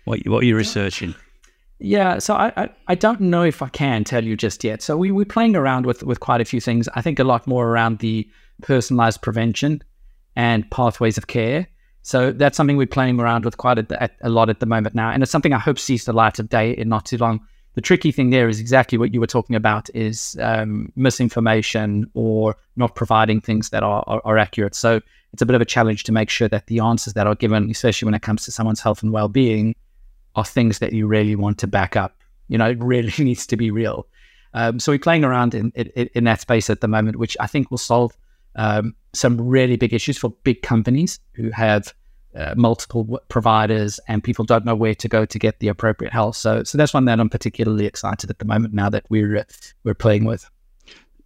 What 0.04 0.20
what 0.26 0.42
are 0.42 0.46
you 0.46 0.56
researching? 0.56 1.14
Yeah, 1.78 2.18
so 2.18 2.34
I, 2.34 2.52
I, 2.56 2.68
I, 2.88 2.94
don't 2.94 3.20
know 3.20 3.42
if 3.42 3.60
I 3.60 3.68
can 3.68 4.02
tell 4.02 4.24
you 4.24 4.34
just 4.34 4.64
yet. 4.64 4.80
So 4.80 4.96
we, 4.96 5.10
we're 5.10 5.26
playing 5.26 5.56
around 5.56 5.84
with, 5.84 6.02
with 6.02 6.20
quite 6.20 6.40
a 6.40 6.44
few 6.44 6.60
things. 6.60 6.88
I 6.94 7.02
think 7.02 7.18
a 7.18 7.24
lot 7.24 7.46
more 7.46 7.68
around 7.68 7.98
the 7.98 8.26
personalized 8.62 9.20
prevention 9.20 9.82
and 10.36 10.68
pathways 10.70 11.18
of 11.18 11.26
care. 11.26 11.66
So 12.00 12.32
that's 12.32 12.56
something 12.56 12.76
we're 12.76 12.86
playing 12.86 13.20
around 13.20 13.44
with 13.44 13.58
quite 13.58 13.78
a, 13.78 14.10
a, 14.22 14.30
lot 14.30 14.48
at 14.48 14.60
the 14.60 14.66
moment 14.66 14.94
now. 14.94 15.10
And 15.10 15.22
it's 15.22 15.32
something 15.32 15.52
I 15.52 15.58
hope 15.58 15.78
sees 15.78 16.04
the 16.04 16.12
light 16.12 16.38
of 16.38 16.48
day 16.48 16.70
in 16.70 16.88
not 16.88 17.04
too 17.04 17.18
long. 17.18 17.40
The 17.74 17.80
tricky 17.82 18.10
thing 18.10 18.30
there 18.30 18.48
is 18.48 18.58
exactly 18.58 18.96
what 18.96 19.12
you 19.12 19.20
were 19.20 19.26
talking 19.26 19.54
about 19.54 19.90
is 19.92 20.34
um, 20.40 20.90
misinformation 20.96 22.10
or 22.14 22.56
not 22.76 22.94
providing 22.94 23.40
things 23.40 23.68
that 23.70 23.82
are, 23.82 24.02
are, 24.06 24.22
are 24.24 24.38
accurate. 24.38 24.74
So 24.74 25.00
it's 25.34 25.42
a 25.42 25.46
bit 25.46 25.56
of 25.56 25.60
a 25.60 25.66
challenge 25.66 26.04
to 26.04 26.12
make 26.12 26.30
sure 26.30 26.48
that 26.48 26.68
the 26.68 26.80
answers 26.80 27.12
that 27.14 27.26
are 27.26 27.34
given, 27.34 27.70
especially 27.70 28.06
when 28.06 28.14
it 28.14 28.22
comes 28.22 28.44
to 28.46 28.52
someone's 28.52 28.80
health 28.80 29.02
and 29.02 29.12
well-being, 29.12 29.74
are 30.36 30.44
things 30.44 30.78
that 30.78 30.92
you 30.92 31.06
really 31.06 31.34
want 31.34 31.58
to 31.58 31.66
back 31.66 31.96
up. 31.96 32.16
You 32.48 32.58
know, 32.58 32.70
it 32.70 32.78
really 32.80 33.12
needs 33.18 33.46
to 33.48 33.56
be 33.56 33.70
real. 33.70 34.06
Um, 34.54 34.78
so 34.78 34.92
we're 34.92 34.98
playing 34.98 35.24
around 35.24 35.54
in, 35.54 35.72
in, 35.74 36.08
in 36.14 36.24
that 36.24 36.40
space 36.40 36.70
at 36.70 36.80
the 36.80 36.88
moment, 36.88 37.16
which 37.16 37.36
I 37.40 37.46
think 37.46 37.70
will 37.70 37.78
solve 37.78 38.16
um, 38.54 38.94
some 39.12 39.40
really 39.40 39.76
big 39.76 39.92
issues 39.92 40.16
for 40.16 40.30
big 40.44 40.62
companies 40.62 41.20
who 41.34 41.50
have 41.50 41.92
uh, 42.34 42.54
multiple 42.56 43.20
providers 43.28 43.98
and 44.08 44.22
people 44.22 44.44
don't 44.44 44.64
know 44.64 44.74
where 44.74 44.94
to 44.94 45.08
go 45.08 45.24
to 45.24 45.38
get 45.38 45.60
the 45.60 45.68
appropriate 45.68 46.12
help. 46.12 46.34
So, 46.34 46.62
so 46.64 46.78
that's 46.78 46.94
one 46.94 47.06
that 47.06 47.20
I'm 47.20 47.28
particularly 47.28 47.86
excited 47.86 48.30
at 48.30 48.38
the 48.38 48.44
moment 48.44 48.74
now 48.74 48.90
that 48.90 49.04
we're 49.08 49.38
uh, 49.38 49.44
we're 49.84 49.94
playing 49.94 50.24
with. 50.24 50.48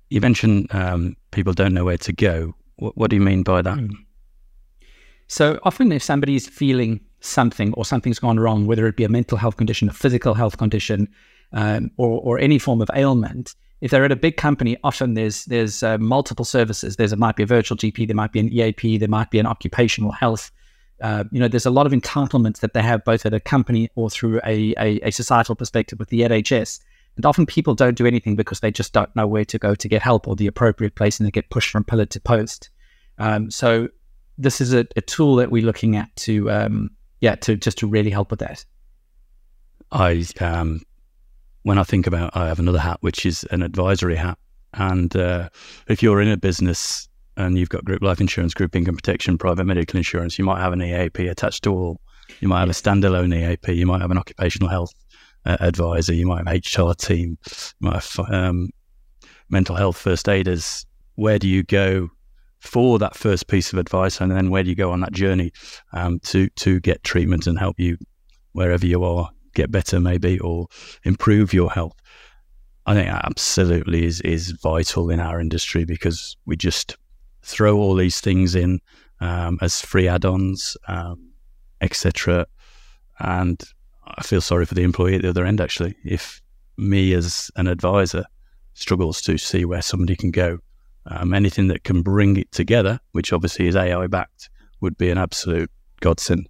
You 0.08 0.20
mentioned 0.20 0.66
um, 0.70 1.16
people 1.30 1.52
don't 1.52 1.74
know 1.74 1.84
where 1.84 1.98
to 1.98 2.12
go. 2.12 2.54
What, 2.76 2.96
what, 2.96 3.10
do 3.10 3.16
you 3.16 3.22
mean 3.22 3.42
by 3.42 3.62
that? 3.62 3.78
Mm. 3.78 3.92
So 5.28 5.60
often, 5.62 5.92
if 5.92 6.02
somebody's 6.02 6.48
feeling 6.48 7.00
something 7.20 7.72
or 7.74 7.84
something's 7.84 8.18
gone 8.18 8.38
wrong, 8.38 8.66
whether 8.66 8.86
it 8.86 8.96
be 8.96 9.04
a 9.04 9.08
mental 9.08 9.38
health 9.38 9.56
condition, 9.56 9.88
a 9.88 9.92
physical 9.92 10.34
health 10.34 10.56
condition, 10.58 11.08
um, 11.52 11.90
or, 11.96 12.20
or 12.20 12.38
any 12.38 12.58
form 12.58 12.80
of 12.80 12.90
ailment, 12.94 13.54
if 13.80 13.90
they're 13.90 14.04
at 14.04 14.12
a 14.12 14.16
big 14.16 14.36
company, 14.36 14.76
often 14.84 15.14
there's 15.14 15.46
there's 15.46 15.82
uh, 15.82 15.96
multiple 15.98 16.44
services. 16.44 16.96
There's 16.96 17.12
it 17.12 17.18
might 17.18 17.36
be 17.36 17.42
a 17.42 17.46
virtual 17.46 17.76
GP, 17.76 18.06
there 18.06 18.16
might 18.16 18.32
be 18.32 18.40
an 18.40 18.52
EAP, 18.52 18.98
there 18.98 19.08
might 19.08 19.30
be 19.30 19.38
an 19.38 19.46
occupational 19.46 20.12
health. 20.12 20.50
Uh, 21.00 21.24
you 21.32 21.40
know, 21.40 21.48
there's 21.48 21.64
a 21.64 21.70
lot 21.70 21.86
of 21.86 21.92
entitlements 21.92 22.60
that 22.60 22.74
they 22.74 22.82
have 22.82 23.02
both 23.04 23.24
at 23.24 23.32
a 23.32 23.40
company 23.40 23.88
or 23.94 24.10
through 24.10 24.38
a, 24.44 24.74
a, 24.78 25.00
a, 25.02 25.10
societal 25.10 25.54
perspective 25.54 25.98
with 25.98 26.10
the 26.10 26.20
NHS. 26.20 26.78
And 27.16 27.24
often 27.24 27.46
people 27.46 27.74
don't 27.74 27.96
do 27.96 28.04
anything 28.04 28.36
because 28.36 28.60
they 28.60 28.70
just 28.70 28.92
don't 28.92 29.14
know 29.16 29.26
where 29.26 29.46
to 29.46 29.58
go 29.58 29.74
to 29.74 29.88
get 29.88 30.02
help 30.02 30.28
or 30.28 30.36
the 30.36 30.46
appropriate 30.46 30.96
place, 30.96 31.18
and 31.18 31.26
they 31.26 31.30
get 31.30 31.48
pushed 31.48 31.70
from 31.70 31.84
pillar 31.84 32.04
to 32.04 32.20
post. 32.20 32.68
Um, 33.16 33.50
so 33.50 33.88
this 34.36 34.60
is 34.60 34.74
a, 34.74 34.86
a, 34.94 35.00
tool 35.00 35.36
that 35.36 35.50
we're 35.50 35.64
looking 35.64 35.96
at 35.96 36.14
to, 36.16 36.50
um, 36.50 36.90
yeah, 37.20 37.34
to 37.36 37.56
just 37.56 37.78
to 37.78 37.86
really 37.86 38.10
help 38.10 38.30
with 38.30 38.40
that. 38.40 38.64
I 39.92 40.24
um, 40.40 40.82
when 41.62 41.78
I 41.78 41.84
think 41.84 42.06
about, 42.06 42.34
I 42.34 42.48
have 42.48 42.58
another 42.58 42.78
hat, 42.78 42.98
which 43.00 43.26
is 43.26 43.44
an 43.50 43.62
advisory 43.62 44.16
hat. 44.16 44.38
And 44.74 45.14
uh, 45.16 45.48
if 45.88 46.02
you're 46.02 46.20
in 46.20 46.28
a 46.28 46.36
business 46.36 47.08
and 47.36 47.58
you've 47.58 47.68
got 47.68 47.84
group 47.84 48.02
life 48.02 48.20
insurance, 48.20 48.54
group 48.54 48.74
income 48.74 48.96
protection, 48.96 49.36
private 49.36 49.64
medical 49.64 49.98
insurance, 49.98 50.38
you 50.38 50.44
might 50.44 50.60
have 50.60 50.72
an 50.72 50.82
EAP 50.82 51.26
attached 51.26 51.64
to 51.64 51.72
all. 51.72 52.00
You 52.40 52.48
might 52.48 52.60
have 52.60 52.70
a 52.70 52.72
standalone 52.72 53.34
EAP. 53.34 53.72
You 53.72 53.86
might 53.86 54.00
have 54.00 54.10
an 54.10 54.18
occupational 54.18 54.68
health 54.68 54.92
uh, 55.44 55.56
advisor. 55.60 56.14
You 56.14 56.26
might 56.26 56.46
have 56.46 56.56
HR 56.56 56.92
team. 56.94 57.36
You 57.80 57.90
might 57.90 57.94
have 57.94 58.20
um, 58.30 58.70
mental 59.48 59.74
health 59.74 59.96
first 59.96 60.28
aiders. 60.28 60.86
Where 61.16 61.38
do 61.38 61.48
you 61.48 61.62
go 61.64 62.10
for 62.60 62.98
that 62.98 63.16
first 63.16 63.48
piece 63.48 63.72
of 63.72 63.78
advice, 63.78 64.20
and 64.20 64.30
then 64.30 64.50
where 64.50 64.62
do 64.62 64.70
you 64.70 64.76
go 64.76 64.92
on 64.92 65.00
that 65.00 65.12
journey 65.12 65.52
um, 65.92 66.20
to 66.20 66.48
to 66.50 66.80
get 66.80 67.02
treatment 67.02 67.46
and 67.46 67.58
help 67.58 67.78
you 67.78 67.96
wherever 68.52 68.86
you 68.86 69.04
are 69.04 69.30
get 69.54 69.70
better 69.70 70.00
maybe 70.00 70.38
or 70.40 70.66
improve 71.04 71.52
your 71.52 71.70
health. 71.70 71.96
I 72.86 72.94
think 72.94 73.08
that 73.08 73.24
absolutely 73.24 74.04
is 74.04 74.20
is 74.22 74.52
vital 74.52 75.10
in 75.10 75.20
our 75.20 75.40
industry 75.40 75.84
because 75.84 76.36
we 76.46 76.56
just 76.56 76.96
throw 77.42 77.76
all 77.76 77.94
these 77.94 78.20
things 78.20 78.54
in 78.54 78.80
um, 79.20 79.58
as 79.60 79.80
free 79.80 80.08
add-ons, 80.08 80.76
um, 80.88 81.30
etc. 81.80 82.46
And 83.18 83.62
I 84.06 84.22
feel 84.22 84.40
sorry 84.40 84.64
for 84.64 84.74
the 84.74 84.82
employee 84.82 85.16
at 85.16 85.22
the 85.22 85.28
other 85.28 85.44
end. 85.44 85.60
Actually, 85.60 85.94
if 86.04 86.40
me 86.76 87.12
as 87.12 87.50
an 87.56 87.66
advisor 87.66 88.24
struggles 88.74 89.20
to 89.22 89.36
see 89.36 89.64
where 89.64 89.82
somebody 89.82 90.16
can 90.16 90.30
go, 90.30 90.58
um, 91.10 91.34
anything 91.34 91.68
that 91.68 91.84
can 91.84 92.02
bring 92.02 92.36
it 92.36 92.50
together, 92.52 93.00
which 93.12 93.32
obviously 93.32 93.66
is 93.66 93.76
AI 93.76 94.06
backed, 94.06 94.48
would 94.80 94.96
be 94.96 95.10
an 95.10 95.18
absolute 95.18 95.70
godsend. 96.00 96.48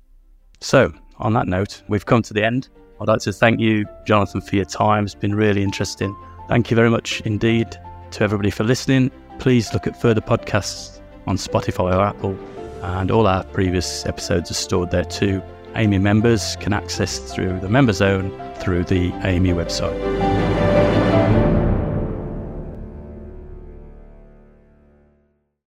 So, 0.61 0.92
on 1.18 1.33
that 1.35 1.49
note, 1.49 1.83
we've 1.88 2.07
come 2.07 2.23
to 2.23 2.35
the 2.35 2.44
end. 2.44 2.68
I'd 3.01 3.09
like 3.09 3.20
to 3.23 3.33
thank 3.33 3.61
you, 3.61 3.87
Jonathan, 4.07 4.40
for 4.40 4.57
your 4.57 4.66
time. 4.66 5.05
It's 5.05 5.14
been 5.14 5.35
really 5.35 5.62
interesting. 5.62 6.14
Thank 6.49 6.70
you 6.70 6.75
very 6.75 6.90
much 6.90 7.23
indeed 7.23 7.77
to 8.12 8.25
everybody 8.25 8.51
for 8.51 8.64
listening. 8.64 9.11
Please 9.38 9.73
look 9.73 9.87
at 9.87 10.01
further 10.01 10.20
podcasts 10.20 11.01
on 11.27 11.37
Spotify 11.37 11.96
or 11.96 12.03
Apple, 12.03 12.38
and 12.83 13.11
all 13.11 13.27
our 13.27 13.44
previous 13.44 14.05
episodes 14.05 14.51
are 14.51 14.55
stored 14.55 14.90
there 14.90 15.05
too. 15.05 15.42
amii 15.75 16.01
members 16.01 16.57
can 16.57 16.73
access 16.73 17.18
through 17.18 17.61
the 17.61 17.68
member 17.68 17.92
zone 17.92 18.31
through 18.57 18.85
the 18.85 19.11
amii 19.23 19.55
website. 19.55 20.50